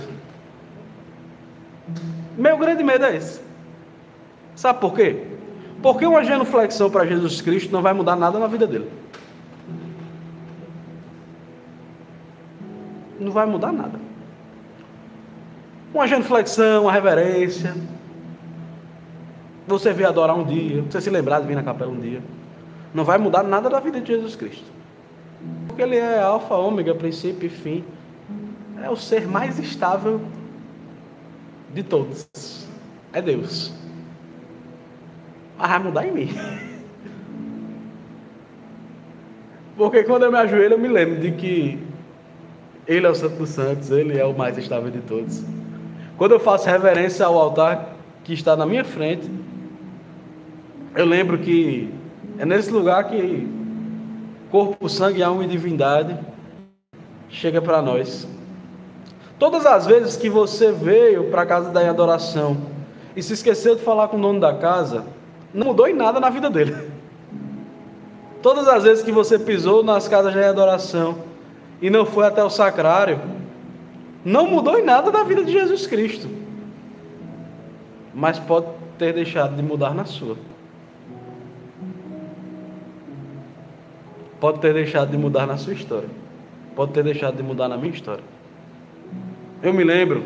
Meu 2.38 2.56
grande 2.56 2.82
medo 2.82 3.04
é 3.04 3.16
esse. 3.16 3.43
Sabe 4.56 4.80
por 4.80 4.94
quê? 4.94 5.24
Porque 5.82 6.06
uma 6.06 6.24
genuflexão 6.24 6.90
para 6.90 7.04
Jesus 7.04 7.40
Cristo 7.40 7.72
não 7.72 7.82
vai 7.82 7.92
mudar 7.92 8.16
nada 8.16 8.38
na 8.38 8.46
vida 8.46 8.66
dele. 8.66 8.90
Não 13.18 13.32
vai 13.32 13.46
mudar 13.46 13.72
nada. 13.72 14.00
Uma 15.92 16.06
genuflexão, 16.06 16.84
uma 16.84 16.92
reverência. 16.92 17.74
Você 19.66 19.92
vir 19.92 20.06
adorar 20.06 20.36
um 20.36 20.44
dia, 20.44 20.82
você 20.82 21.00
se 21.00 21.10
lembrar 21.10 21.40
de 21.40 21.46
vir 21.46 21.54
na 21.54 21.62
capela 21.62 21.90
um 21.90 22.00
dia. 22.00 22.22
Não 22.92 23.04
vai 23.04 23.18
mudar 23.18 23.42
nada 23.42 23.68
da 23.68 23.80
vida 23.80 24.00
de 24.00 24.06
Jesus 24.06 24.36
Cristo. 24.36 24.72
Porque 25.66 25.82
ele 25.82 25.96
é 25.96 26.20
alfa, 26.20 26.54
ômega, 26.54 26.94
princípio 26.94 27.46
e 27.46 27.50
fim. 27.50 27.84
É 28.82 28.88
o 28.88 28.96
ser 28.96 29.26
mais 29.26 29.58
estável 29.58 30.20
de 31.72 31.82
todos. 31.82 32.26
É 33.12 33.20
Deus 33.20 33.83
mas 35.58 35.70
vai 35.70 35.78
mudar 35.78 36.06
em 36.06 36.12
mim. 36.12 36.30
Porque 39.76 40.04
quando 40.04 40.24
eu 40.24 40.32
me 40.32 40.38
ajoelho, 40.38 40.74
eu 40.74 40.78
me 40.78 40.88
lembro 40.88 41.20
de 41.20 41.32
que 41.32 41.78
Ele 42.86 43.06
é 43.06 43.10
o 43.10 43.14
Santo 43.14 43.36
dos 43.36 43.50
Santos, 43.50 43.90
Ele 43.90 44.18
é 44.18 44.24
o 44.24 44.36
mais 44.36 44.56
estável 44.56 44.90
de 44.90 45.00
todos. 45.00 45.42
Quando 46.16 46.32
eu 46.32 46.40
faço 46.40 46.68
reverência 46.68 47.26
ao 47.26 47.36
altar 47.36 47.94
que 48.22 48.32
está 48.32 48.56
na 48.56 48.64
minha 48.64 48.84
frente, 48.84 49.28
eu 50.94 51.04
lembro 51.04 51.38
que 51.38 51.92
é 52.38 52.46
nesse 52.46 52.70
lugar 52.70 53.04
que 53.08 53.48
corpo, 54.50 54.88
sangue, 54.88 55.22
alma 55.22 55.44
e 55.44 55.48
divindade 55.48 56.16
chega 57.28 57.60
para 57.60 57.82
nós. 57.82 58.28
Todas 59.38 59.66
as 59.66 59.86
vezes 59.86 60.16
que 60.16 60.30
você 60.30 60.70
veio 60.70 61.24
para 61.24 61.42
a 61.42 61.46
casa 61.46 61.70
da 61.70 61.80
adoração 61.90 62.56
e 63.16 63.22
se 63.22 63.32
esqueceu 63.32 63.74
de 63.74 63.82
falar 63.82 64.06
com 64.06 64.16
o 64.16 64.20
dono 64.20 64.38
da 64.38 64.54
casa, 64.54 65.04
não 65.54 65.68
mudou 65.68 65.86
em 65.86 65.94
nada 65.94 66.18
na 66.18 66.28
vida 66.28 66.50
dele. 66.50 66.74
Todas 68.42 68.66
as 68.66 68.82
vezes 68.82 69.04
que 69.04 69.12
você 69.12 69.38
pisou 69.38 69.84
nas 69.84 70.08
casas 70.08 70.32
de 70.32 70.42
adoração 70.42 71.18
e 71.80 71.88
não 71.88 72.04
foi 72.04 72.26
até 72.26 72.42
o 72.42 72.50
sacrário, 72.50 73.20
não 74.24 74.48
mudou 74.48 74.76
em 74.76 74.84
nada 74.84 75.12
na 75.12 75.22
vida 75.22 75.44
de 75.44 75.52
Jesus 75.52 75.86
Cristo. 75.86 76.28
Mas 78.12 78.38
pode 78.38 78.66
ter 78.98 79.12
deixado 79.14 79.54
de 79.54 79.62
mudar 79.62 79.94
na 79.94 80.04
sua. 80.04 80.36
Pode 84.40 84.58
ter 84.58 84.74
deixado 84.74 85.10
de 85.10 85.16
mudar 85.16 85.46
na 85.46 85.56
sua 85.56 85.72
história. 85.72 86.08
Pode 86.74 86.92
ter 86.92 87.04
deixado 87.04 87.36
de 87.36 87.42
mudar 87.42 87.68
na 87.68 87.76
minha 87.76 87.94
história. 87.94 88.24
Eu 89.62 89.72
me 89.72 89.84
lembro 89.84 90.24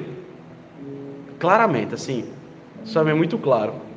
claramente, 1.39 1.95
assim, 1.95 2.25
isso 2.85 2.99
é 2.99 3.15
muito 3.15 3.39
claro 3.39 3.88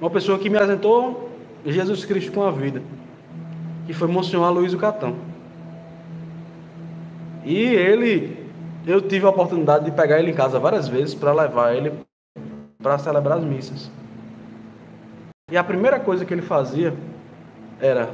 uma 0.00 0.10
pessoa 0.10 0.38
que 0.38 0.48
me 0.48 0.56
apresentou 0.56 1.30
Jesus 1.64 2.04
Cristo 2.04 2.32
com 2.32 2.42
a 2.42 2.50
vida, 2.50 2.82
que 3.86 3.92
foi 3.92 4.08
Monsenhor 4.08 4.46
Aloysio 4.46 4.78
Catão. 4.78 5.16
E 7.44 7.56
ele, 7.56 8.46
eu 8.86 9.00
tive 9.00 9.26
a 9.26 9.30
oportunidade 9.30 9.84
de 9.84 9.90
pegar 9.90 10.18
ele 10.18 10.30
em 10.30 10.34
casa 10.34 10.58
várias 10.58 10.88
vezes 10.88 11.14
para 11.14 11.32
levar 11.32 11.74
ele 11.74 11.92
para 12.82 12.98
celebrar 12.98 13.38
as 13.38 13.44
missas. 13.44 13.90
E 15.50 15.56
a 15.56 15.64
primeira 15.64 16.00
coisa 16.00 16.24
que 16.24 16.32
ele 16.32 16.42
fazia 16.42 16.94
era 17.78 18.08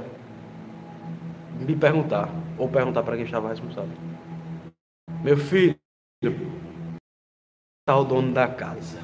me 1.61 1.77
perguntar, 1.77 2.29
ou 2.59 2.69
perguntar 2.69 3.03
para 3.03 3.17
quem 3.17 3.25
estava 3.25 3.49
responsável: 3.49 3.97
Meu 5.23 5.37
filho, 5.37 5.77
está 6.23 7.97
o 7.97 8.05
dono 8.05 8.33
da 8.33 8.49
casa. 8.49 8.99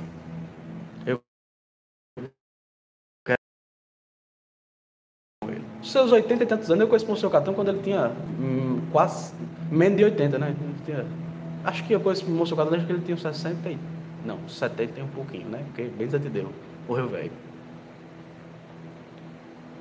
Seus 5.93 6.11
80 6.11 6.43
e 6.43 6.47
tantos 6.47 6.71
anos, 6.71 6.81
eu 6.81 6.89
conheci 6.89 7.11
o 7.11 7.17
seu 7.17 7.31
Catão 7.31 7.55
quando 7.55 7.69
ele 7.69 7.81
tinha 7.83 8.11
hum, 8.41 8.81
quase 8.91 9.33
menos 9.71 9.97
de 9.99 10.05
80, 10.05 10.39
né? 10.39 10.55
Tinha, 10.85 11.05
acho 11.65 11.85
que 11.85 11.95
eu 11.95 12.01
conheço 12.01 12.25
o 12.25 12.47
seu 12.47 12.57
Catão 12.57 12.73
desde 12.73 12.87
que 12.87 12.93
ele 12.93 13.03
tinha 13.03 13.17
60 13.17 13.69
e, 13.69 13.79
não, 14.25 14.39
70 14.49 14.99
e 14.99 15.03
um 15.03 15.09
pouquinho, 15.09 15.49
né? 15.49 15.63
Porque 15.67 15.85
bem 15.85 16.09
de 16.09 16.19
Deus, 16.19 16.49
morreu 16.89 17.09
velho. 17.09 17.31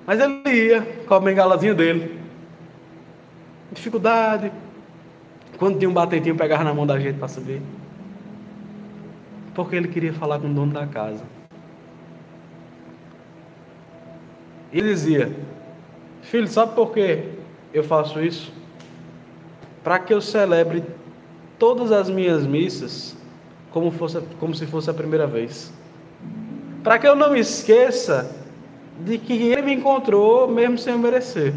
Mas 0.06 0.19
ele 0.19 0.67
ia 0.67 0.82
com 1.08 1.13
a 1.13 1.19
bengalazinha 1.19 1.74
dele. 1.74 2.19
Dificuldade. 3.71 4.52
Quando 5.58 5.78
tinha 5.78 5.89
um 5.89 5.93
batentinho, 5.93 6.36
pegava 6.36 6.63
na 6.63 6.74
mão 6.74 6.86
da 6.86 7.00
gente 7.00 7.17
para 7.17 7.28
subir. 7.28 7.62
Porque 9.54 9.76
ele 9.76 9.88
queria 9.88 10.12
falar 10.12 10.39
com 10.39 10.47
o 10.47 10.54
dono 10.54 10.74
da 10.74 10.88
casa. 10.88 11.24
Ele 14.74 14.89
dizia: 14.89 15.32
Filho, 16.21 16.47
sabe 16.47 16.73
por 16.75 16.91
que 16.93 17.23
eu 17.73 17.84
faço 17.84 18.21
isso? 18.21 18.51
Para 19.84 19.99
que 19.99 20.13
eu 20.13 20.21
celebre 20.21 20.84
todas 21.57 21.91
as 21.91 22.10
minhas 22.10 22.45
missas 22.45 23.15
como, 23.71 23.91
fosse, 23.91 24.21
como 24.39 24.53
se 24.53 24.65
fosse 24.65 24.89
a 24.89 24.93
primeira 24.93 25.25
vez. 25.25 25.73
Para 26.84 26.99
que 26.99 27.07
eu 27.07 27.15
não 27.15 27.31
me 27.31 27.39
esqueça 27.39 28.36
de 28.99 29.17
que 29.17 29.34
ele 29.34 29.62
me 29.62 29.73
encontrou 29.73 30.47
mesmo 30.47 30.77
sem 30.77 30.97
merecer. 30.97 31.53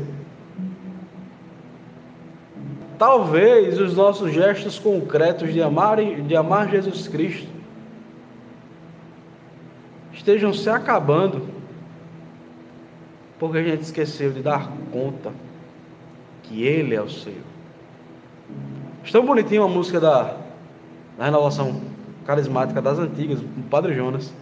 Talvez 2.99 3.79
os 3.81 3.95
nossos 3.95 4.33
gestos 4.33 4.79
concretos 4.79 5.53
de 5.53 5.61
amar, 5.61 5.99
de 5.99 6.37
amar 6.37 6.71
Jesus 6.71 7.09
Cristo 7.09 7.49
estejam 10.13 10.55
se 10.55 10.71
acabando 10.71 11.47
porque 13.45 13.59
a 13.59 13.63
gente 13.63 13.83
esqueceu 13.83 14.33
de 14.33 14.41
dar 14.41 14.73
conta 14.91 15.31
que 16.45 16.63
Ele 16.63 16.95
é 16.95 17.03
o 17.03 17.11
Senhor. 17.11 17.45
Estão 19.05 19.27
bonitinho 19.27 19.63
a 19.63 19.69
música 19.69 20.01
da, 20.01 20.35
da 21.19 21.27
renovação 21.27 21.83
carismática 22.25 22.81
das 22.81 22.99
antigas, 22.99 23.41
do 23.41 23.69
Padre 23.69 23.95
Jonas, 23.95 24.33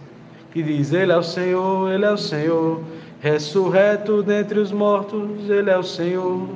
que 0.53 0.63
diz: 0.63 0.93
Ele 0.93 1.11
é 1.11 1.17
o 1.17 1.23
Senhor, 1.23 1.91
Ele 1.91 2.05
é 2.05 2.11
o 2.11 2.17
Senhor, 2.17 2.81
ressurreto 3.19 4.23
dentre 4.23 4.57
os 4.57 4.71
mortos, 4.71 5.49
Ele 5.49 5.69
é 5.69 5.77
o 5.77 5.83
Senhor. 5.83 6.47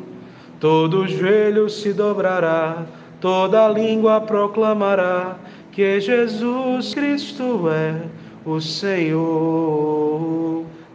todo 0.58 1.06
joelho 1.06 1.70
se 1.70 1.92
dobrará, 1.92 2.86
toda 3.20 3.68
língua 3.68 4.22
proclamará 4.22 5.36
que 5.74 6.00
Jesus 6.00 6.94
Cristo 6.94 7.68
é 7.70 8.04
o 8.46 8.62
Senhor. 8.62 9.98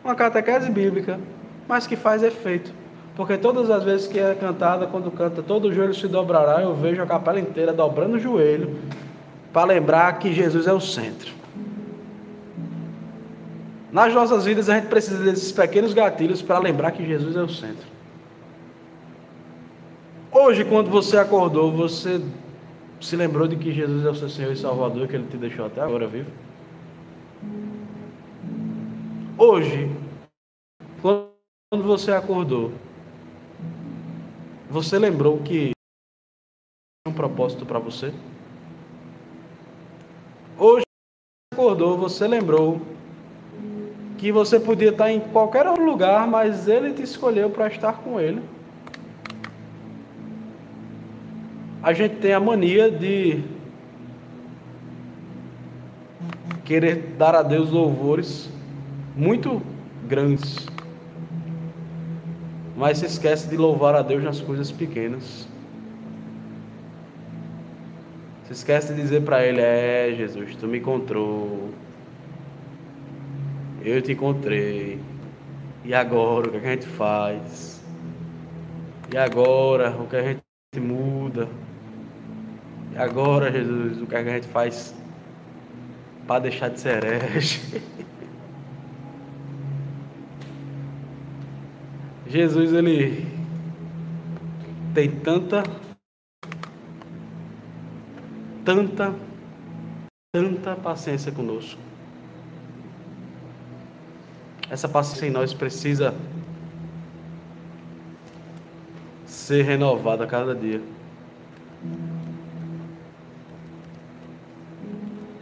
Uma 0.04 0.16
catequese 0.16 0.68
bíblica, 0.70 1.20
mas 1.68 1.86
que 1.86 1.96
faz 1.96 2.22
efeito. 2.22 2.72
Porque 3.14 3.36
todas 3.36 3.70
as 3.70 3.84
vezes 3.84 4.06
que 4.06 4.18
é 4.18 4.34
cantada, 4.34 4.86
quando 4.86 5.10
canta, 5.10 5.42
todo 5.42 5.68
o 5.68 5.72
joelho 5.72 5.94
se 5.94 6.08
dobrará, 6.08 6.62
eu 6.62 6.74
vejo 6.74 7.02
a 7.02 7.06
capela 7.06 7.38
inteira 7.38 7.72
dobrando 7.72 8.16
o 8.16 8.18
joelho 8.18 8.76
para 9.52 9.66
lembrar 9.66 10.18
que 10.18 10.32
Jesus 10.32 10.66
é 10.66 10.72
o 10.72 10.80
centro. 10.80 11.32
Nas 13.92 14.14
nossas 14.14 14.46
vidas 14.46 14.70
a 14.70 14.76
gente 14.76 14.86
precisa 14.86 15.22
desses 15.22 15.52
pequenos 15.52 15.92
gatilhos 15.92 16.40
para 16.40 16.58
lembrar 16.58 16.92
que 16.92 17.04
Jesus 17.04 17.36
é 17.36 17.42
o 17.42 17.48
centro. 17.48 17.92
Hoje, 20.30 20.64
quando 20.64 20.90
você 20.90 21.18
acordou, 21.18 21.70
você 21.70 22.18
se 22.98 23.14
lembrou 23.16 23.46
de 23.46 23.56
que 23.56 23.70
Jesus 23.70 24.06
é 24.06 24.08
o 24.08 24.14
seu 24.14 24.30
Senhor 24.30 24.52
e 24.52 24.56
Salvador, 24.56 25.06
que 25.06 25.14
Ele 25.14 25.26
te 25.30 25.36
deixou 25.36 25.66
até 25.66 25.82
agora 25.82 26.06
vivo? 26.06 26.30
Hoje, 29.36 29.90
quando 31.72 31.84
você 31.84 32.12
acordou, 32.12 32.70
você 34.68 34.98
lembrou 34.98 35.38
que 35.38 35.70
um 37.08 37.12
propósito 37.14 37.64
para 37.64 37.78
você? 37.78 38.12
Hoje 40.58 40.84
acordou, 41.50 41.96
você 41.96 42.28
lembrou 42.28 42.78
que 44.18 44.30
você 44.30 44.60
podia 44.60 44.90
estar 44.90 45.10
em 45.10 45.18
qualquer 45.18 45.66
outro 45.66 45.82
lugar, 45.82 46.26
mas 46.26 46.68
ele 46.68 46.92
te 46.92 47.04
escolheu 47.04 47.48
para 47.48 47.68
estar 47.68 47.94
com 48.02 48.20
ele. 48.20 48.42
A 51.82 51.94
gente 51.94 52.16
tem 52.16 52.34
a 52.34 52.40
mania 52.40 52.90
de 52.90 53.42
querer 56.66 57.14
dar 57.16 57.34
a 57.34 57.42
Deus 57.42 57.70
louvores 57.70 58.50
muito 59.16 59.62
grandes 60.06 60.70
mas 62.82 62.98
se 62.98 63.06
esquece 63.06 63.48
de 63.48 63.56
louvar 63.56 63.94
a 63.94 64.02
Deus 64.02 64.24
nas 64.24 64.40
coisas 64.40 64.72
pequenas. 64.72 65.46
Se 68.44 68.52
esquece 68.54 68.92
de 68.92 69.00
dizer 69.00 69.22
para 69.22 69.46
Ele: 69.46 69.60
É, 69.60 70.12
Jesus, 70.16 70.56
tu 70.56 70.66
me 70.66 70.78
encontrou. 70.78 71.70
Eu 73.84 74.02
te 74.02 74.10
encontrei. 74.10 74.98
E 75.84 75.94
agora, 75.94 76.48
o 76.48 76.50
que, 76.50 76.56
é 76.56 76.70
a 76.70 76.72
gente 76.72 76.86
faz? 76.88 77.80
E 79.12 79.16
agora, 79.16 79.90
o 79.90 80.08
que 80.08 80.16
a 80.16 80.22
gente 80.24 80.42
muda? 80.80 81.48
E 82.92 82.98
agora, 82.98 83.52
Jesus, 83.52 84.02
o 84.02 84.06
que, 84.08 84.16
é 84.16 84.24
que 84.24 84.28
a 84.28 84.34
gente 84.34 84.48
faz 84.48 84.92
para 86.26 86.40
deixar 86.40 86.70
de 86.70 86.80
ser 86.80 87.04
herege? 87.04 87.80
Jesus 92.32 92.72
ele 92.72 93.26
tem 94.94 95.10
tanta 95.10 95.62
tanta 98.64 99.14
tanta 100.34 100.74
paciência 100.74 101.30
conosco. 101.30 101.78
Essa 104.70 104.88
paciência 104.88 105.26
em 105.26 105.30
nós 105.30 105.52
precisa 105.52 106.14
ser 109.26 109.64
renovada 109.64 110.24
a 110.24 110.26
cada 110.26 110.54
dia. 110.54 110.80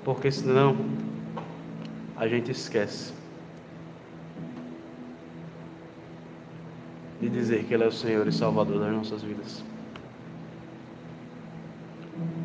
Porque 0.05 0.33
senão 0.33 0.77
a 2.17 2.27
gente 2.27 2.51
esquece. 2.51 3.20
De 7.21 7.29
dizer 7.29 7.65
que 7.65 7.75
Ele 7.75 7.85
é 7.85 7.87
o 7.87 7.93
Senhor 7.93 8.27
e 8.27 8.33
Salvador 8.33 8.81
das 8.81 8.93
nossas 8.93 9.23
vidas. 9.23 9.63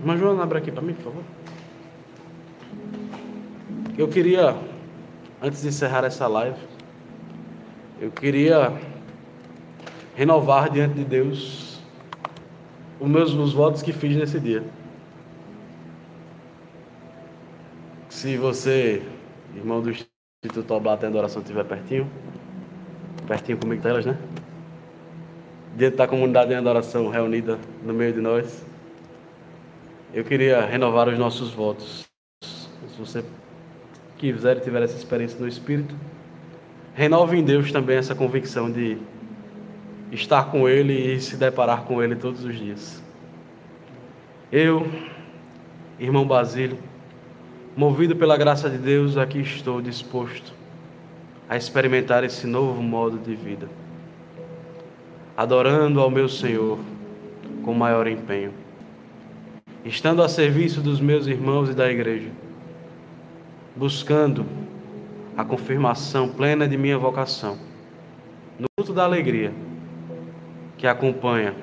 Mas 0.03 0.19
Joana, 0.19 0.43
abre 0.43 0.57
aqui 0.57 0.71
para 0.71 0.81
mim, 0.81 0.93
por 0.93 1.03
favor. 1.05 1.23
Eu 3.97 4.07
queria, 4.07 4.55
antes 5.41 5.61
de 5.61 5.69
encerrar 5.69 6.03
essa 6.03 6.27
live, 6.27 6.59
eu 7.99 8.11
queria 8.11 8.73
renovar 10.15 10.69
diante 10.69 10.95
de 10.95 11.05
Deus 11.05 11.81
os 12.99 13.07
meus 13.07 13.33
os 13.33 13.53
votos 13.53 13.81
que 13.81 13.93
fiz 13.93 14.15
nesse 14.15 14.39
dia. 14.39 14.63
Se 18.09 18.37
você, 18.37 19.01
irmão 19.55 19.81
do 19.81 19.89
Instituto 19.91 20.73
Oblata 20.73 21.07
em 21.07 21.15
Oração, 21.15 21.41
estiver 21.41 21.63
pertinho, 21.65 22.09
pertinho 23.27 23.57
comigo 23.57 23.81
delas, 23.81 24.05
né? 24.05 24.17
Diante 25.75 25.97
da 25.97 26.07
comunidade 26.07 26.53
em 26.53 26.55
adoração 26.55 27.09
reunida 27.09 27.59
no 27.83 27.93
meio 27.93 28.13
de 28.13 28.21
nós, 28.21 28.65
eu 30.13 30.23
queria 30.23 30.65
renovar 30.65 31.09
os 31.09 31.19
nossos 31.19 31.51
votos. 31.51 32.05
Se 32.41 32.97
você 32.97 33.25
quiser 34.17 34.57
e 34.57 34.61
tiver 34.61 34.81
essa 34.81 34.95
experiência 34.95 35.37
no 35.37 35.47
Espírito, 35.47 35.93
renove 36.93 37.37
em 37.37 37.43
Deus 37.43 37.73
também 37.73 37.97
essa 37.97 38.15
convicção 38.15 38.71
de 38.71 38.97
estar 40.13 40.45
com 40.45 40.69
Ele 40.69 40.93
e 40.93 41.19
se 41.19 41.35
deparar 41.35 41.83
com 41.83 42.01
Ele 42.01 42.15
todos 42.15 42.45
os 42.45 42.55
dias. 42.55 43.03
Eu, 44.49 44.87
irmão 45.99 46.25
Basílio, 46.25 46.79
movido 47.75 48.15
pela 48.15 48.37
graça 48.37 48.69
de 48.69 48.77
Deus, 48.77 49.17
aqui 49.17 49.39
estou 49.39 49.81
disposto 49.81 50.53
a 51.49 51.57
experimentar 51.57 52.23
esse 52.23 52.47
novo 52.47 52.81
modo 52.81 53.17
de 53.17 53.35
vida 53.35 53.67
adorando 55.35 55.99
ao 55.99 56.09
meu 56.09 56.29
Senhor 56.29 56.79
com 57.63 57.73
maior 57.73 58.07
empenho, 58.07 58.53
estando 59.83 60.23
a 60.23 60.29
serviço 60.29 60.81
dos 60.81 61.01
meus 61.01 61.27
irmãos 61.27 61.69
e 61.69 61.73
da 61.73 61.91
igreja, 61.91 62.29
buscando 63.75 64.45
a 65.35 65.43
confirmação 65.43 66.29
plena 66.29 66.67
de 66.67 66.77
minha 66.77 66.97
vocação, 66.97 67.57
no 68.57 68.67
culto 68.77 68.93
da 68.93 69.03
alegria 69.03 69.51
que 70.77 70.87
acompanha 70.87 71.53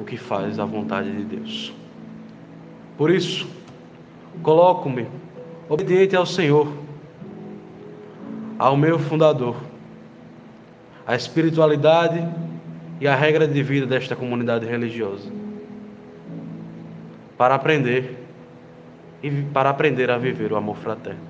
o 0.00 0.04
que 0.04 0.16
faz 0.16 0.58
a 0.58 0.64
vontade 0.64 1.12
de 1.12 1.22
Deus. 1.22 1.72
Por 2.96 3.10
isso, 3.10 3.48
coloco-me 4.42 5.06
obediente 5.68 6.16
ao 6.16 6.26
Senhor, 6.26 6.72
ao 8.58 8.76
meu 8.76 8.98
fundador, 8.98 9.56
à 11.06 11.14
espiritualidade 11.14 12.26
e 13.00 13.06
a 13.06 13.14
regra 13.14 13.46
de 13.46 13.62
vida 13.62 13.86
desta 13.86 14.16
comunidade 14.16 14.66
religiosa. 14.66 15.30
Para 17.36 17.54
aprender 17.54 18.16
e 19.22 19.30
para 19.52 19.70
aprender 19.70 20.10
a 20.10 20.18
viver 20.18 20.52
o 20.52 20.56
amor 20.56 20.76
fraterno. 20.76 21.28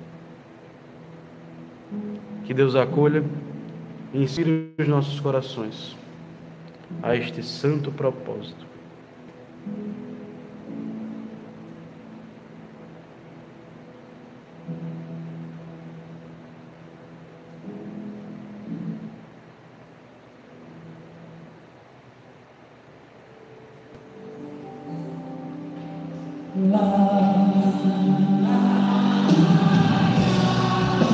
Que 2.45 2.53
Deus 2.53 2.75
acolha 2.75 3.23
e 4.13 4.23
insira 4.23 4.49
os 4.77 4.87
nossos 4.87 5.19
corações 5.19 5.95
a 7.03 7.15
este 7.15 7.43
santo 7.43 7.91
propósito. 7.91 8.65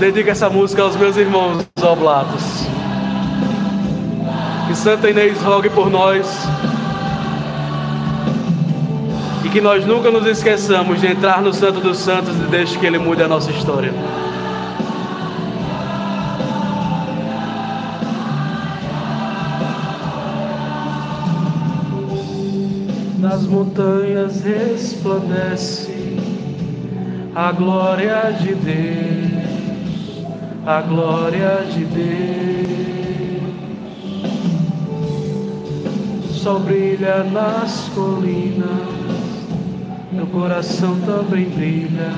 Dedico 0.06 0.30
essa 0.30 0.52
música 0.52 0.84
aos 0.84 0.96
meus 0.96 1.18
irmãos 1.18 1.66
oblatos. 1.82 2.68
Que 4.68 4.76
Santa 4.76 5.10
Inês 5.10 5.42
rogue 5.42 5.68
por 5.68 5.90
nós. 5.90 6.28
E 9.44 9.50
que 9.50 9.60
nós 9.60 9.84
nunca 9.84 10.12
nos 10.12 10.28
esqueçamos 10.28 11.02
de 11.02 11.08
entrar 11.08 11.42
no 11.42 11.52
Santo 11.52 11.80
dos 11.80 11.98
Santos 11.98 12.36
e 12.36 12.52
deixe 12.52 12.78
que 12.78 12.86
Ele 12.86 13.00
mude 13.00 13.24
a 13.24 13.28
nossa 13.28 13.50
história. 13.50 13.92
Nas 23.18 23.42
montanhas 23.48 24.44
resplandece 24.44 26.20
a 27.34 27.52
glória 27.52 28.32
de 28.40 28.54
Deus 28.54 29.25
a 30.66 30.82
glória 30.82 31.64
de 31.72 31.86
Deus. 31.86 32.26
sol 36.42 36.60
brilha 36.60 37.24
nas 37.24 37.90
colinas, 37.94 38.68
meu 40.12 40.26
coração 40.28 41.00
também 41.02 41.46
brilha 41.50 42.12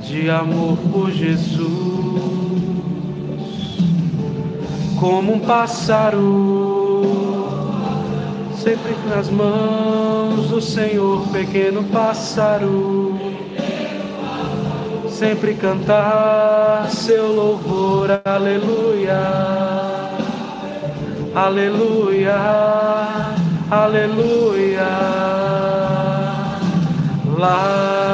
de 0.00 0.30
amor 0.30 0.76
por 0.92 1.10
Jesus. 1.10 1.68
Como 4.98 5.34
um 5.34 5.40
pássaro, 5.40 6.20
sempre 8.56 8.96
nas 9.08 9.28
mãos 9.28 10.48
do 10.48 10.60
Senhor, 10.60 11.26
pequeno 11.28 11.82
pássaro 11.84 13.17
sempre 15.18 15.54
cantar 15.54 16.88
seu 16.90 17.26
louvor, 17.26 18.20
aleluia, 18.24 19.18
aleluia, 21.34 22.36
aleluia, 23.68 24.86
lá, 27.36 28.07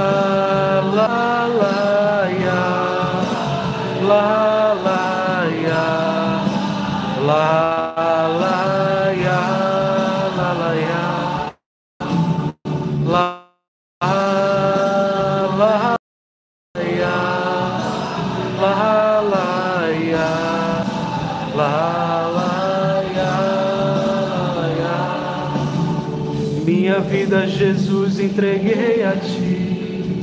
Jesus, 27.75 28.21
entreguei 28.21 29.03
a 29.03 29.17
ti 29.17 30.23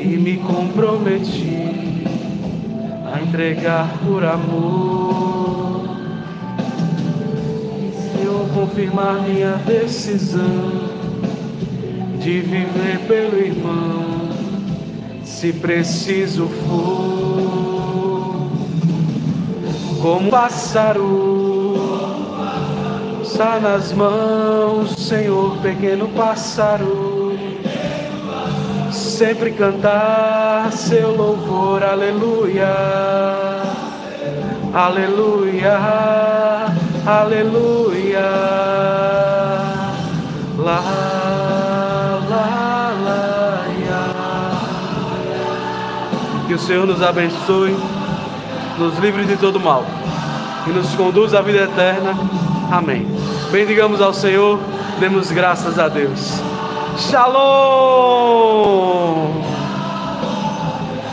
e 0.00 0.18
me 0.18 0.38
comprometi 0.38 1.74
a 3.12 3.20
entregar 3.20 3.98
por 3.98 4.24
amor. 4.24 5.84
Eu 8.24 8.48
confirmar 8.54 9.28
minha 9.28 9.56
decisão 9.66 10.88
de 12.18 12.40
viver 12.40 12.98
pelo 13.06 13.38
irmão, 13.38 14.30
se 15.24 15.52
preciso 15.52 16.46
for, 16.46 17.50
como 20.00 20.30
pássaro 20.30 21.47
Está 23.38 23.60
nas 23.60 23.92
mãos, 23.92 24.96
Senhor, 24.98 25.58
pequeno 25.58 26.08
pássaro. 26.08 27.38
Sempre 28.90 29.52
cantar 29.52 30.72
seu 30.72 31.16
louvor, 31.16 31.84
aleluia, 31.84 32.66
aleluia, 34.74 35.78
aleluia. 37.06 38.28
Lá, 40.58 40.82
lá, 42.28 42.92
lá, 43.04 43.66
Que 46.48 46.54
o 46.54 46.58
Senhor 46.58 46.88
nos 46.88 47.00
abençoe, 47.00 47.76
nos 48.76 48.98
livre 48.98 49.24
de 49.26 49.36
todo 49.36 49.60
mal 49.60 49.84
e 50.66 50.70
nos 50.70 50.92
conduz 50.96 51.34
à 51.34 51.40
vida 51.40 51.62
eterna. 51.62 52.16
Amém. 52.70 53.17
Bendigamos 53.50 54.02
ao 54.02 54.12
Senhor, 54.12 54.60
demos 55.00 55.30
graças 55.30 55.78
a 55.78 55.88
Deus. 55.88 56.34
Shalom! 56.98 57.48